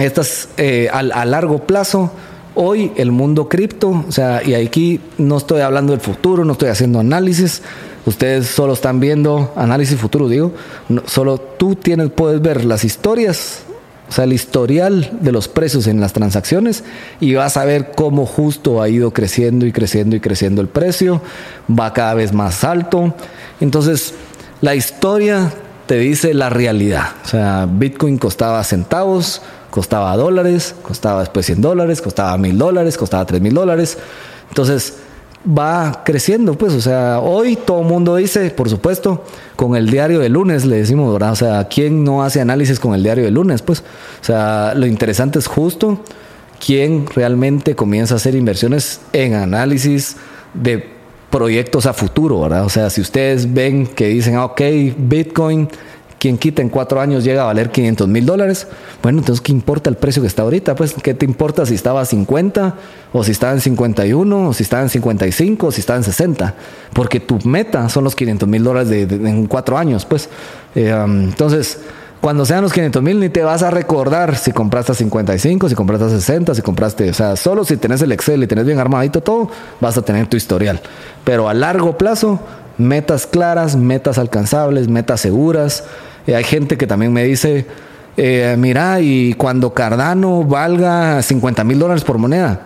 estas 0.00 0.48
eh, 0.56 0.88
a, 0.92 1.24
largo 1.24 1.64
plazo, 1.64 2.10
hoy 2.56 2.90
el 2.96 3.12
mundo 3.12 3.48
cripto, 3.48 4.04
o 4.08 4.10
sea, 4.10 4.42
y 4.44 4.54
aquí 4.54 5.00
no 5.18 5.36
estoy 5.36 5.60
hablando 5.60 5.92
del 5.92 6.00
futuro, 6.00 6.44
no 6.44 6.54
estoy 6.54 6.70
haciendo 6.70 6.98
análisis, 6.98 7.62
ustedes 8.06 8.48
solo 8.48 8.72
están 8.72 8.98
viendo 8.98 9.52
análisis 9.54 9.96
futuro, 10.00 10.28
digo, 10.28 10.50
solo 11.06 11.38
tú 11.38 11.76
tienes, 11.76 12.10
puedes 12.10 12.42
ver 12.42 12.64
las 12.64 12.82
historias 12.82 13.66
o 14.10 14.12
sea, 14.12 14.24
el 14.24 14.32
historial 14.32 15.08
de 15.20 15.30
los 15.30 15.46
precios 15.46 15.86
en 15.86 16.00
las 16.00 16.12
transacciones 16.12 16.82
y 17.20 17.34
vas 17.34 17.56
a 17.56 17.64
ver 17.64 17.92
cómo 17.94 18.26
justo 18.26 18.82
ha 18.82 18.88
ido 18.88 19.12
creciendo 19.12 19.66
y 19.66 19.72
creciendo 19.72 20.16
y 20.16 20.20
creciendo 20.20 20.60
el 20.60 20.66
precio, 20.66 21.22
va 21.70 21.92
cada 21.92 22.14
vez 22.14 22.32
más 22.32 22.64
alto. 22.64 23.14
Entonces, 23.60 24.14
la 24.62 24.74
historia 24.74 25.52
te 25.86 25.96
dice 25.98 26.34
la 26.34 26.50
realidad. 26.50 27.04
O 27.24 27.28
sea, 27.28 27.68
Bitcoin 27.70 28.18
costaba 28.18 28.64
centavos, 28.64 29.42
costaba 29.70 30.16
dólares, 30.16 30.74
costaba 30.82 31.20
después 31.20 31.46
100 31.46 31.60
dólares, 31.60 32.02
costaba 32.02 32.36
mil 32.36 32.58
dólares, 32.58 32.96
costaba 32.96 33.24
tres 33.26 33.40
mil 33.40 33.54
dólares. 33.54 33.96
Entonces, 34.48 34.94
va 35.46 36.02
creciendo, 36.04 36.54
pues, 36.54 36.74
o 36.74 36.80
sea, 36.80 37.20
hoy 37.20 37.56
todo 37.56 37.82
mundo 37.82 38.16
dice, 38.16 38.50
por 38.50 38.68
supuesto, 38.68 39.24
con 39.56 39.74
el 39.74 39.90
diario 39.90 40.18
de 40.20 40.28
lunes, 40.28 40.66
le 40.66 40.76
decimos, 40.76 41.12
¿verdad? 41.12 41.32
O 41.32 41.36
sea, 41.36 41.64
¿quién 41.68 42.04
no 42.04 42.22
hace 42.22 42.40
análisis 42.40 42.78
con 42.78 42.94
el 42.94 43.02
diario 43.02 43.24
de 43.24 43.30
lunes? 43.30 43.62
Pues, 43.62 43.80
o 43.80 44.24
sea, 44.24 44.74
lo 44.74 44.86
interesante 44.86 45.38
es 45.38 45.46
justo 45.46 46.00
quién 46.64 47.06
realmente 47.06 47.74
comienza 47.74 48.14
a 48.14 48.16
hacer 48.18 48.34
inversiones 48.34 49.00
en 49.12 49.34
análisis 49.34 50.16
de 50.52 50.84
proyectos 51.30 51.86
a 51.86 51.92
futuro, 51.94 52.40
¿verdad? 52.42 52.64
O 52.64 52.68
sea, 52.68 52.90
si 52.90 53.00
ustedes 53.00 53.52
ven 53.52 53.86
que 53.86 54.08
dicen, 54.08 54.36
ah, 54.36 54.44
ok, 54.44 54.60
Bitcoin 54.98 55.68
quien 56.20 56.36
quita 56.36 56.60
en 56.60 56.68
cuatro 56.68 57.00
años 57.00 57.24
llega 57.24 57.42
a 57.42 57.46
valer 57.46 57.70
500 57.70 58.06
mil 58.06 58.26
dólares. 58.26 58.66
Bueno, 59.02 59.20
entonces, 59.20 59.40
¿qué 59.40 59.52
importa 59.52 59.88
el 59.88 59.96
precio 59.96 60.20
que 60.20 60.28
está 60.28 60.42
ahorita? 60.42 60.74
Pues, 60.74 60.94
¿qué 61.02 61.14
te 61.14 61.24
importa 61.24 61.64
si 61.64 61.74
estaba 61.74 62.02
a 62.02 62.04
50 62.04 62.74
o 63.14 63.24
si 63.24 63.32
estaba 63.32 63.54
en 63.54 63.60
51 63.60 64.48
o 64.48 64.52
si 64.52 64.62
estaba 64.62 64.82
en 64.82 64.90
55 64.90 65.66
o 65.66 65.72
si 65.72 65.80
estaba 65.80 65.96
en 65.96 66.04
60? 66.04 66.54
Porque 66.92 67.20
tu 67.20 67.38
meta 67.48 67.88
son 67.88 68.04
los 68.04 68.14
500 68.14 68.46
mil 68.46 68.62
dólares 68.62 69.10
en 69.10 69.46
cuatro 69.46 69.78
años, 69.78 70.04
pues. 70.04 70.28
Eh, 70.74 70.90
entonces, 70.90 71.78
cuando 72.20 72.44
sean 72.44 72.60
los 72.60 72.74
500 72.74 73.02
mil, 73.02 73.18
ni 73.18 73.30
te 73.30 73.42
vas 73.42 73.62
a 73.62 73.70
recordar 73.70 74.36
si 74.36 74.52
compraste 74.52 74.92
a 74.92 74.94
55, 74.94 75.70
si 75.70 75.74
compraste 75.74 76.04
a 76.04 76.10
60, 76.10 76.54
si 76.54 76.60
compraste, 76.60 77.08
o 77.08 77.14
sea, 77.14 77.34
solo 77.34 77.64
si 77.64 77.78
tenés 77.78 78.02
el 78.02 78.12
Excel 78.12 78.42
y 78.42 78.46
tenés 78.46 78.66
bien 78.66 78.78
armadito 78.78 79.22
todo, 79.22 79.50
vas 79.80 79.96
a 79.96 80.02
tener 80.02 80.26
tu 80.26 80.36
historial. 80.36 80.82
Pero 81.24 81.48
a 81.48 81.54
largo 81.54 81.96
plazo, 81.96 82.40
metas 82.76 83.26
claras, 83.26 83.74
metas 83.74 84.18
alcanzables, 84.18 84.88
metas 84.88 85.22
seguras, 85.22 85.84
hay 86.26 86.44
gente 86.44 86.76
que 86.76 86.86
también 86.86 87.12
me 87.12 87.24
dice, 87.24 87.66
eh, 88.16 88.54
mira, 88.58 89.00
y 89.00 89.34
cuando 89.34 89.72
Cardano 89.72 90.44
valga 90.44 91.22
50 91.22 91.64
mil 91.64 91.78
dólares 91.78 92.04
por 92.04 92.18
moneda, 92.18 92.60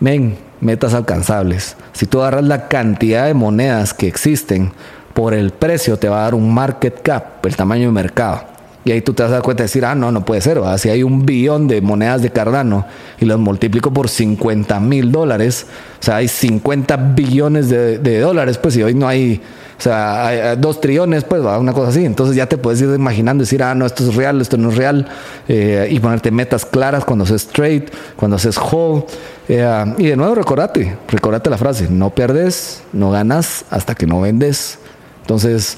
ven, 0.00 0.36
metas 0.60 0.94
alcanzables. 0.94 1.76
Si 1.92 2.06
tú 2.06 2.20
agarras 2.20 2.44
la 2.44 2.68
cantidad 2.68 3.26
de 3.26 3.34
monedas 3.34 3.94
que 3.94 4.06
existen 4.06 4.72
por 5.14 5.34
el 5.34 5.50
precio, 5.50 5.98
te 5.98 6.08
va 6.08 6.20
a 6.20 6.22
dar 6.22 6.34
un 6.34 6.52
market 6.52 7.00
cap, 7.02 7.44
el 7.46 7.56
tamaño 7.56 7.86
de 7.86 7.92
mercado. 7.92 8.55
Y 8.86 8.92
ahí 8.92 9.00
tú 9.00 9.14
te 9.14 9.24
vas 9.24 9.32
a 9.32 9.42
cuenta 9.42 9.64
de 9.64 9.66
decir, 9.66 9.84
ah, 9.84 9.96
no, 9.96 10.12
no 10.12 10.24
puede 10.24 10.40
ser. 10.40 10.60
Si 10.78 10.88
hay 10.88 11.02
un 11.02 11.26
billón 11.26 11.66
de 11.66 11.80
monedas 11.80 12.22
de 12.22 12.30
Cardano 12.30 12.86
y 13.18 13.24
los 13.24 13.36
multiplico 13.36 13.92
por 13.92 14.08
50 14.08 14.78
mil 14.78 15.10
dólares, 15.10 15.66
o 16.00 16.04
sea, 16.04 16.16
hay 16.16 16.28
50 16.28 16.96
billones 16.96 17.68
de, 17.68 18.20
dólares, 18.20 18.58
pues, 18.58 18.76
y 18.76 18.84
hoy 18.84 18.94
no 18.94 19.08
hay 19.08 19.42
o 19.76 19.82
sea, 19.82 20.28
hay 20.28 20.56
dos 20.56 20.80
trillones, 20.80 21.24
pues, 21.24 21.42
una 21.42 21.72
cosa 21.72 21.88
así. 21.88 22.04
Entonces 22.04 22.36
ya 22.36 22.46
te 22.46 22.58
puedes 22.58 22.80
ir 22.80 22.90
imaginando, 22.90 23.42
decir, 23.42 23.60
ah, 23.60 23.74
no, 23.74 23.86
esto 23.86 24.08
es 24.08 24.14
real, 24.14 24.40
esto 24.40 24.56
no 24.56 24.70
es 24.70 24.76
real, 24.76 25.08
eh, 25.48 25.88
y 25.90 25.98
ponerte 25.98 26.30
metas 26.30 26.64
claras 26.64 27.04
cuando 27.04 27.24
haces 27.24 27.48
trade, 27.48 27.86
cuando 28.14 28.36
haces 28.36 28.56
hold. 28.56 29.02
Eh, 29.48 29.94
y 29.98 30.06
de 30.06 30.16
nuevo, 30.16 30.36
recordate, 30.36 30.96
recordate 31.08 31.50
la 31.50 31.58
frase, 31.58 31.88
no 31.90 32.10
pierdes, 32.10 32.84
no 32.92 33.10
ganas 33.10 33.64
hasta 33.68 33.96
que 33.96 34.06
no 34.06 34.20
vendes. 34.20 34.78
Entonces, 35.22 35.76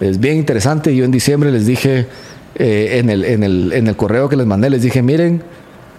es 0.00 0.20
bien 0.20 0.36
interesante. 0.36 0.94
Yo 0.94 1.04
en 1.04 1.10
diciembre 1.10 1.50
les 1.50 1.66
dije, 1.66 2.06
eh, 2.60 2.98
en, 2.98 3.10
el, 3.10 3.24
en, 3.24 3.42
el, 3.42 3.72
en 3.72 3.86
el 3.86 3.96
correo 3.96 4.28
que 4.28 4.36
les 4.36 4.46
mandé, 4.46 4.70
les 4.70 4.82
dije, 4.82 5.02
miren, 5.02 5.42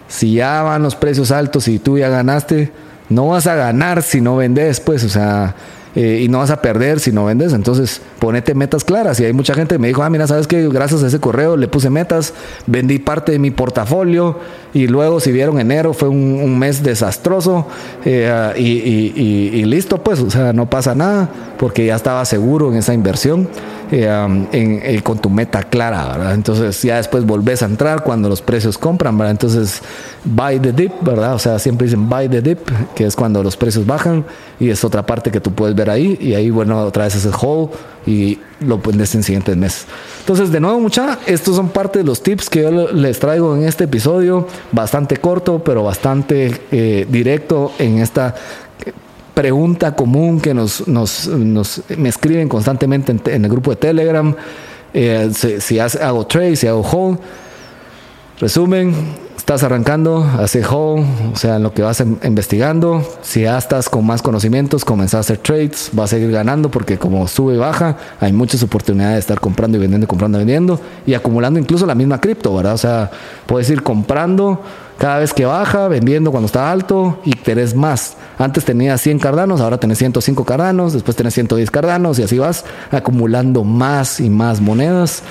si 0.07 0.35
ya 0.35 0.61
van 0.61 0.83
los 0.83 0.95
precios 0.95 1.31
altos 1.31 1.67
y 1.67 1.79
tú 1.79 1.97
ya 1.97 2.09
ganaste, 2.09 2.71
no 3.09 3.27
vas 3.27 3.47
a 3.47 3.55
ganar 3.55 4.03
si 4.03 4.21
no 4.21 4.37
vendes, 4.37 4.79
pues, 4.79 5.03
o 5.03 5.09
sea 5.09 5.55
eh, 5.93 6.21
y 6.23 6.29
no 6.29 6.37
vas 6.37 6.51
a 6.51 6.61
perder 6.61 6.99
si 6.99 7.11
no 7.11 7.25
vendes. 7.25 7.53
Entonces, 7.53 8.01
ponete 8.19 8.55
metas 8.55 8.83
claras. 8.83 9.19
Y 9.19 9.25
hay 9.25 9.33
mucha 9.33 9.53
gente 9.53 9.75
que 9.75 9.79
me 9.79 9.87
dijo, 9.89 10.03
ah, 10.03 10.09
mira, 10.09 10.27
sabes 10.27 10.47
que 10.47 10.67
gracias 10.69 11.03
a 11.03 11.07
ese 11.07 11.19
correo 11.19 11.57
le 11.57 11.67
puse 11.67 11.89
metas, 11.89 12.33
vendí 12.65 12.99
parte 12.99 13.33
de 13.33 13.39
mi 13.39 13.51
portafolio 13.51 14.39
y 14.73 14.87
luego 14.87 15.19
si 15.19 15.31
vieron 15.31 15.59
enero 15.59 15.93
fue 15.93 16.09
un, 16.09 16.57
mes 16.57 16.83
desastroso 16.83 17.67
eh, 18.05 18.53
y, 18.57 19.63
listo 19.65 20.03
pues, 20.03 20.19
o 20.19 20.29
sea, 20.29 20.53
no 20.53 20.69
pasa 20.69 20.95
nada 20.95 21.29
porque 21.57 21.85
ya 21.85 21.95
estaba 21.95 22.23
seguro 22.25 22.71
en 22.71 22.77
esa 22.77 22.93
inversión. 22.93 23.47
Eh, 23.93 24.07
en, 24.53 25.01
con 25.01 25.19
tu 25.19 25.29
meta 25.29 25.63
clara, 25.63 26.15
¿verdad? 26.15 26.33
Entonces 26.33 26.81
ya 26.81 26.95
después 26.95 27.25
volvés 27.25 27.61
a 27.61 27.65
entrar 27.65 28.03
cuando 28.05 28.29
los 28.29 28.41
precios 28.41 28.77
compran, 28.77 29.17
¿verdad? 29.17 29.31
Entonces 29.31 29.81
buy 30.23 30.59
the 30.61 30.71
dip, 30.71 30.93
¿verdad? 31.01 31.33
O 31.33 31.39
sea, 31.39 31.59
siempre 31.59 31.87
dicen 31.87 32.07
buy 32.07 32.29
the 32.29 32.41
dip, 32.41 32.59
que 32.95 33.05
es 33.05 33.17
cuando 33.17 33.43
los 33.43 33.57
precios 33.57 33.85
bajan 33.85 34.23
y 34.61 34.69
es 34.69 34.85
otra 34.85 35.05
parte 35.05 35.29
que 35.29 35.41
tú 35.41 35.51
puedes 35.51 35.75
ver 35.75 35.89
ahí 35.89 36.17
y 36.21 36.35
ahí, 36.35 36.49
bueno, 36.49 36.79
otra 36.83 37.03
vez 37.03 37.15
es 37.15 37.25
el 37.25 37.33
hold 37.37 37.71
y 38.05 38.39
lo 38.61 38.79
pones 38.79 39.13
en 39.15 39.23
siguientes 39.23 39.57
meses. 39.57 39.85
Entonces, 40.19 40.51
de 40.51 40.59
nuevo, 40.59 40.79
mucha, 40.79 41.19
estos 41.25 41.55
son 41.55 41.69
parte 41.69 41.99
de 41.99 42.05
los 42.05 42.21
tips 42.21 42.49
que 42.49 42.61
yo 42.63 42.91
les 42.91 43.19
traigo 43.19 43.55
en 43.55 43.63
este 43.63 43.85
episodio, 43.85 44.47
bastante 44.71 45.17
corto, 45.17 45.63
pero 45.63 45.83
bastante 45.83 46.61
eh, 46.71 47.05
directo 47.09 47.73
en 47.79 47.99
esta 47.99 48.35
pregunta 49.33 49.95
común 49.95 50.39
que 50.39 50.53
nos, 50.53 50.87
nos, 50.87 51.27
nos 51.27 51.81
me 51.97 52.09
escriben 52.09 52.49
constantemente 52.49 53.15
en, 53.25 53.45
el 53.45 53.51
grupo 53.51 53.71
de 53.71 53.77
Telegram. 53.77 54.35
Eh, 54.93 55.31
si, 55.33 55.79
hago 55.79 56.27
trade, 56.27 56.55
si 56.55 56.67
hago 56.67 56.81
hold. 56.81 57.19
Resumen, 58.39 58.93
estás 59.51 59.63
arrancando, 59.63 60.25
hace 60.39 60.65
hold, 60.65 61.05
o 61.33 61.35
sea, 61.35 61.57
en 61.57 61.63
lo 61.63 61.73
que 61.73 61.81
vas 61.81 61.99
investigando. 61.99 63.05
Si 63.21 63.41
ya 63.41 63.57
estás 63.57 63.89
con 63.89 64.05
más 64.05 64.21
conocimientos, 64.21 64.85
comenzás 64.85 65.15
a 65.15 65.19
hacer 65.19 65.39
trades, 65.39 65.89
vas 65.91 66.13
a 66.13 66.15
seguir 66.15 66.31
ganando 66.31 66.71
porque 66.71 66.97
como 66.97 67.27
sube 67.27 67.55
y 67.55 67.57
baja, 67.57 67.97
hay 68.21 68.31
muchas 68.31 68.63
oportunidades 68.63 69.15
de 69.15 69.19
estar 69.19 69.41
comprando 69.41 69.77
y 69.77 69.81
vendiendo, 69.81 70.07
comprando 70.07 70.37
y 70.37 70.45
vendiendo 70.45 70.79
y 71.05 71.15
acumulando 71.15 71.59
incluso 71.59 71.85
la 71.85 71.95
misma 71.95 72.21
cripto, 72.21 72.55
¿verdad? 72.55 72.75
O 72.75 72.77
sea, 72.77 73.11
puedes 73.45 73.69
ir 73.69 73.83
comprando 73.83 74.61
cada 74.97 75.19
vez 75.19 75.33
que 75.33 75.43
baja, 75.43 75.89
vendiendo 75.89 76.31
cuando 76.31 76.45
está 76.45 76.71
alto 76.71 77.19
y 77.25 77.31
tenés 77.31 77.75
más. 77.75 78.15
Antes 78.37 78.63
tenías 78.63 79.01
100 79.01 79.19
cardanos, 79.19 79.59
ahora 79.59 79.81
tenés 79.81 79.97
105 79.97 80.45
cardanos, 80.45 80.93
después 80.93 81.17
tenés 81.17 81.33
110 81.33 81.69
cardanos 81.71 82.19
y 82.19 82.23
así 82.23 82.37
vas 82.37 82.63
acumulando 82.89 83.65
más 83.65 84.21
y 84.21 84.29
más 84.29 84.61
monedas. 84.61 85.23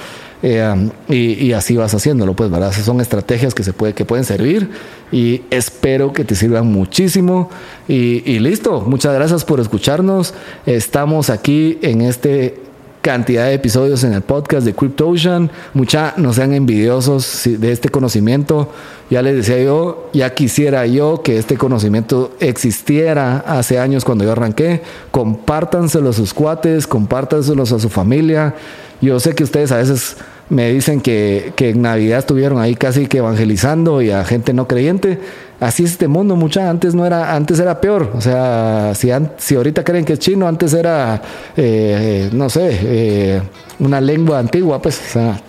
Eh, 0.42 0.90
y, 1.08 1.52
así 1.52 1.76
vas 1.76 1.94
haciéndolo, 1.94 2.34
pues, 2.34 2.50
¿verdad? 2.50 2.70
Esas 2.70 2.84
son 2.84 3.00
estrategias 3.00 3.54
que, 3.54 3.62
se 3.62 3.72
puede, 3.72 3.92
que 3.92 4.04
pueden 4.04 4.24
servir 4.24 4.70
y 5.12 5.42
espero 5.50 6.12
que 6.12 6.24
te 6.24 6.34
sirvan 6.34 6.66
muchísimo. 6.66 7.50
Y, 7.88 8.22
y 8.30 8.38
listo, 8.38 8.80
muchas 8.80 9.14
gracias 9.14 9.44
por 9.44 9.60
escucharnos. 9.60 10.34
Estamos 10.66 11.30
aquí 11.30 11.78
en 11.82 12.00
este 12.02 12.70
cantidad 13.00 13.46
de 13.46 13.54
episodios 13.54 14.04
en 14.04 14.12
el 14.12 14.22
podcast 14.22 14.66
de 14.66 14.74
CryptoOcean. 14.74 15.50
Mucha 15.74 16.14
no 16.16 16.32
sean 16.32 16.52
envidiosos 16.52 17.42
de 17.44 17.72
este 17.72 17.88
conocimiento. 17.88 18.70
Ya 19.08 19.22
les 19.22 19.36
decía 19.36 19.62
yo, 19.62 20.10
ya 20.12 20.34
quisiera 20.34 20.86
yo 20.86 21.22
que 21.22 21.38
este 21.38 21.56
conocimiento 21.56 22.32
existiera 22.40 23.38
hace 23.38 23.78
años 23.78 24.04
cuando 24.04 24.24
yo 24.24 24.32
arranqué. 24.32 24.82
Compártanselo 25.10 26.10
a 26.10 26.12
sus 26.12 26.34
cuates, 26.34 26.86
compártanselos 26.86 27.72
a 27.72 27.78
su 27.78 27.88
familia. 27.88 28.54
Yo 29.00 29.18
sé 29.20 29.34
que 29.34 29.44
ustedes 29.44 29.72
a 29.72 29.78
veces 29.78 30.16
me 30.48 30.70
dicen 30.70 31.00
que, 31.00 31.52
que 31.56 31.70
en 31.70 31.82
Navidad 31.82 32.18
estuvieron 32.18 32.60
ahí 32.60 32.74
casi 32.74 33.06
que 33.06 33.18
evangelizando 33.18 34.02
y 34.02 34.10
a 34.10 34.24
gente 34.24 34.52
no 34.52 34.66
creyente 34.66 35.18
así 35.60 35.84
es 35.84 35.92
este 35.92 36.08
mundo, 36.08 36.34
mucha. 36.34 36.68
Antes 36.68 36.94
no 36.94 37.06
era, 37.06 37.34
antes 37.34 37.60
era 37.60 37.80
peor. 37.80 38.10
O 38.14 38.20
sea, 38.20 38.92
si, 38.94 39.10
si 39.36 39.54
ahorita 39.54 39.84
creen 39.84 40.04
que 40.04 40.14
es 40.14 40.18
chino, 40.18 40.48
antes 40.48 40.72
era, 40.74 41.22
eh, 41.56 42.30
no 42.32 42.48
sé, 42.48 42.78
eh, 42.82 43.42
una 43.78 44.00
lengua 44.00 44.38
antigua, 44.38 44.80
pues. 44.82 44.98
O 44.98 45.12
sea, 45.12 45.40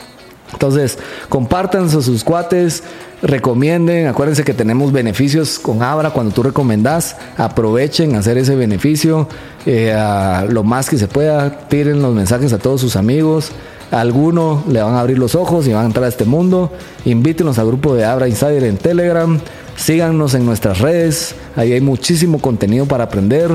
entonces, 0.53 0.97
compartan 1.29 1.85
a 1.85 1.89
sus 1.89 2.23
cuates, 2.23 2.83
recomienden, 3.21 4.07
acuérdense 4.07 4.43
que 4.43 4.53
tenemos 4.53 4.91
beneficios 4.91 5.59
con 5.59 5.81
Abra 5.81 6.11
cuando 6.11 6.33
tú 6.33 6.43
recomendás, 6.43 7.15
aprovechen 7.37 8.15
hacer 8.15 8.37
ese 8.37 8.55
beneficio 8.55 9.27
eh, 9.65 9.95
lo 10.49 10.63
más 10.63 10.89
que 10.89 10.97
se 10.97 11.07
pueda, 11.07 11.67
tiren 11.67 12.01
los 12.01 12.13
mensajes 12.13 12.53
a 12.53 12.57
todos 12.59 12.81
sus 12.81 12.95
amigos, 12.95 13.51
a 13.91 14.01
alguno 14.01 14.63
le 14.69 14.81
van 14.81 14.93
a 14.95 15.01
abrir 15.01 15.19
los 15.19 15.35
ojos 15.35 15.67
y 15.67 15.73
van 15.73 15.83
a 15.83 15.87
entrar 15.87 16.05
a 16.05 16.09
este 16.09 16.25
mundo, 16.25 16.71
invítenos 17.05 17.59
al 17.59 17.67
grupo 17.67 17.95
de 17.95 18.05
Abra 18.05 18.27
Insider 18.27 18.63
en 18.63 18.77
Telegram, 18.77 19.39
Síganos 19.81 20.35
en 20.35 20.45
nuestras 20.45 20.79
redes, 20.79 21.33
ahí 21.55 21.71
hay 21.73 21.81
muchísimo 21.81 22.39
contenido 22.39 22.85
para 22.85 23.05
aprender. 23.05 23.49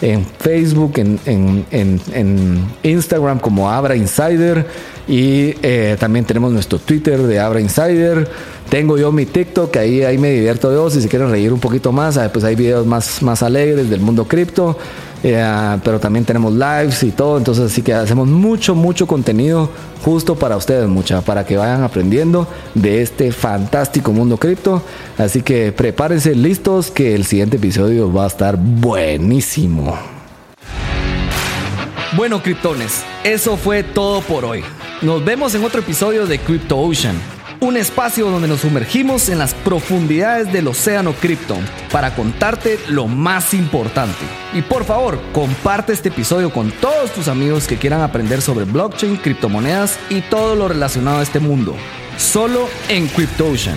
En 0.00 0.24
Facebook, 0.24 0.92
en, 0.98 2.68
Instagram 2.82 3.40
como 3.40 3.70
Abra 3.70 3.96
Insider 3.96 4.66
y 5.08 5.54
eh, 5.62 5.96
también 5.98 6.24
tenemos 6.24 6.52
nuestro 6.52 6.78
Twitter 6.78 7.20
de 7.22 7.40
Abra 7.40 7.60
Insider. 7.60 8.28
Tengo 8.68 8.98
yo 8.98 9.10
mi 9.10 9.24
TikTok, 9.24 9.74
ahí, 9.76 10.02
ahí 10.02 10.18
me 10.18 10.30
divierto 10.30 10.70
yo. 10.72 10.90
Si 10.90 11.00
se 11.00 11.08
quieren 11.08 11.30
reír 11.30 11.52
un 11.52 11.60
poquito 11.60 11.90
más, 11.90 12.18
ah, 12.18 12.30
pues 12.30 12.44
hay 12.44 12.54
videos 12.54 12.86
más, 12.86 13.22
más 13.22 13.42
alegres 13.42 13.88
del 13.88 14.00
mundo 14.00 14.28
cripto. 14.28 14.76
Eh, 15.22 15.78
pero 15.82 15.98
también 15.98 16.24
tenemos 16.24 16.52
lives 16.52 17.02
y 17.02 17.10
todo, 17.10 17.38
entonces 17.38 17.72
así 17.72 17.82
que 17.82 17.92
hacemos 17.92 18.28
mucho, 18.28 18.74
mucho 18.74 19.06
contenido 19.06 19.68
justo 20.04 20.36
para 20.36 20.56
ustedes, 20.56 20.88
mucha, 20.88 21.22
para 21.22 21.44
que 21.44 21.56
vayan 21.56 21.82
aprendiendo 21.82 22.46
de 22.74 23.02
este 23.02 23.32
fantástico 23.32 24.12
mundo 24.12 24.36
cripto. 24.36 24.82
Así 25.16 25.42
que 25.42 25.72
prepárense 25.72 26.34
listos 26.34 26.90
que 26.90 27.14
el 27.14 27.24
siguiente 27.24 27.56
episodio 27.56 28.12
va 28.12 28.24
a 28.24 28.28
estar 28.28 28.56
buenísimo. 28.56 29.98
Bueno, 32.16 32.42
criptones, 32.42 33.02
eso 33.24 33.56
fue 33.56 33.82
todo 33.82 34.20
por 34.22 34.44
hoy. 34.44 34.62
Nos 35.02 35.24
vemos 35.24 35.54
en 35.54 35.64
otro 35.64 35.80
episodio 35.80 36.26
de 36.26 36.38
Crypto 36.38 36.78
Ocean 36.78 37.16
un 37.60 37.76
espacio 37.76 38.30
donde 38.30 38.48
nos 38.48 38.60
sumergimos 38.60 39.28
en 39.28 39.38
las 39.38 39.54
profundidades 39.54 40.52
del 40.52 40.68
océano 40.68 41.12
cripto 41.12 41.56
para 41.90 42.14
contarte 42.14 42.78
lo 42.88 43.06
más 43.06 43.54
importante. 43.54 44.24
Y 44.54 44.62
por 44.62 44.84
favor, 44.84 45.20
comparte 45.32 45.92
este 45.92 46.08
episodio 46.08 46.52
con 46.52 46.70
todos 46.70 47.12
tus 47.12 47.28
amigos 47.28 47.66
que 47.66 47.76
quieran 47.76 48.02
aprender 48.02 48.42
sobre 48.42 48.64
blockchain, 48.64 49.16
criptomonedas 49.16 49.98
y 50.10 50.20
todo 50.22 50.54
lo 50.54 50.68
relacionado 50.68 51.18
a 51.18 51.22
este 51.22 51.40
mundo. 51.40 51.74
Solo 52.16 52.68
en 52.88 53.06
CryptoOcean. 53.08 53.76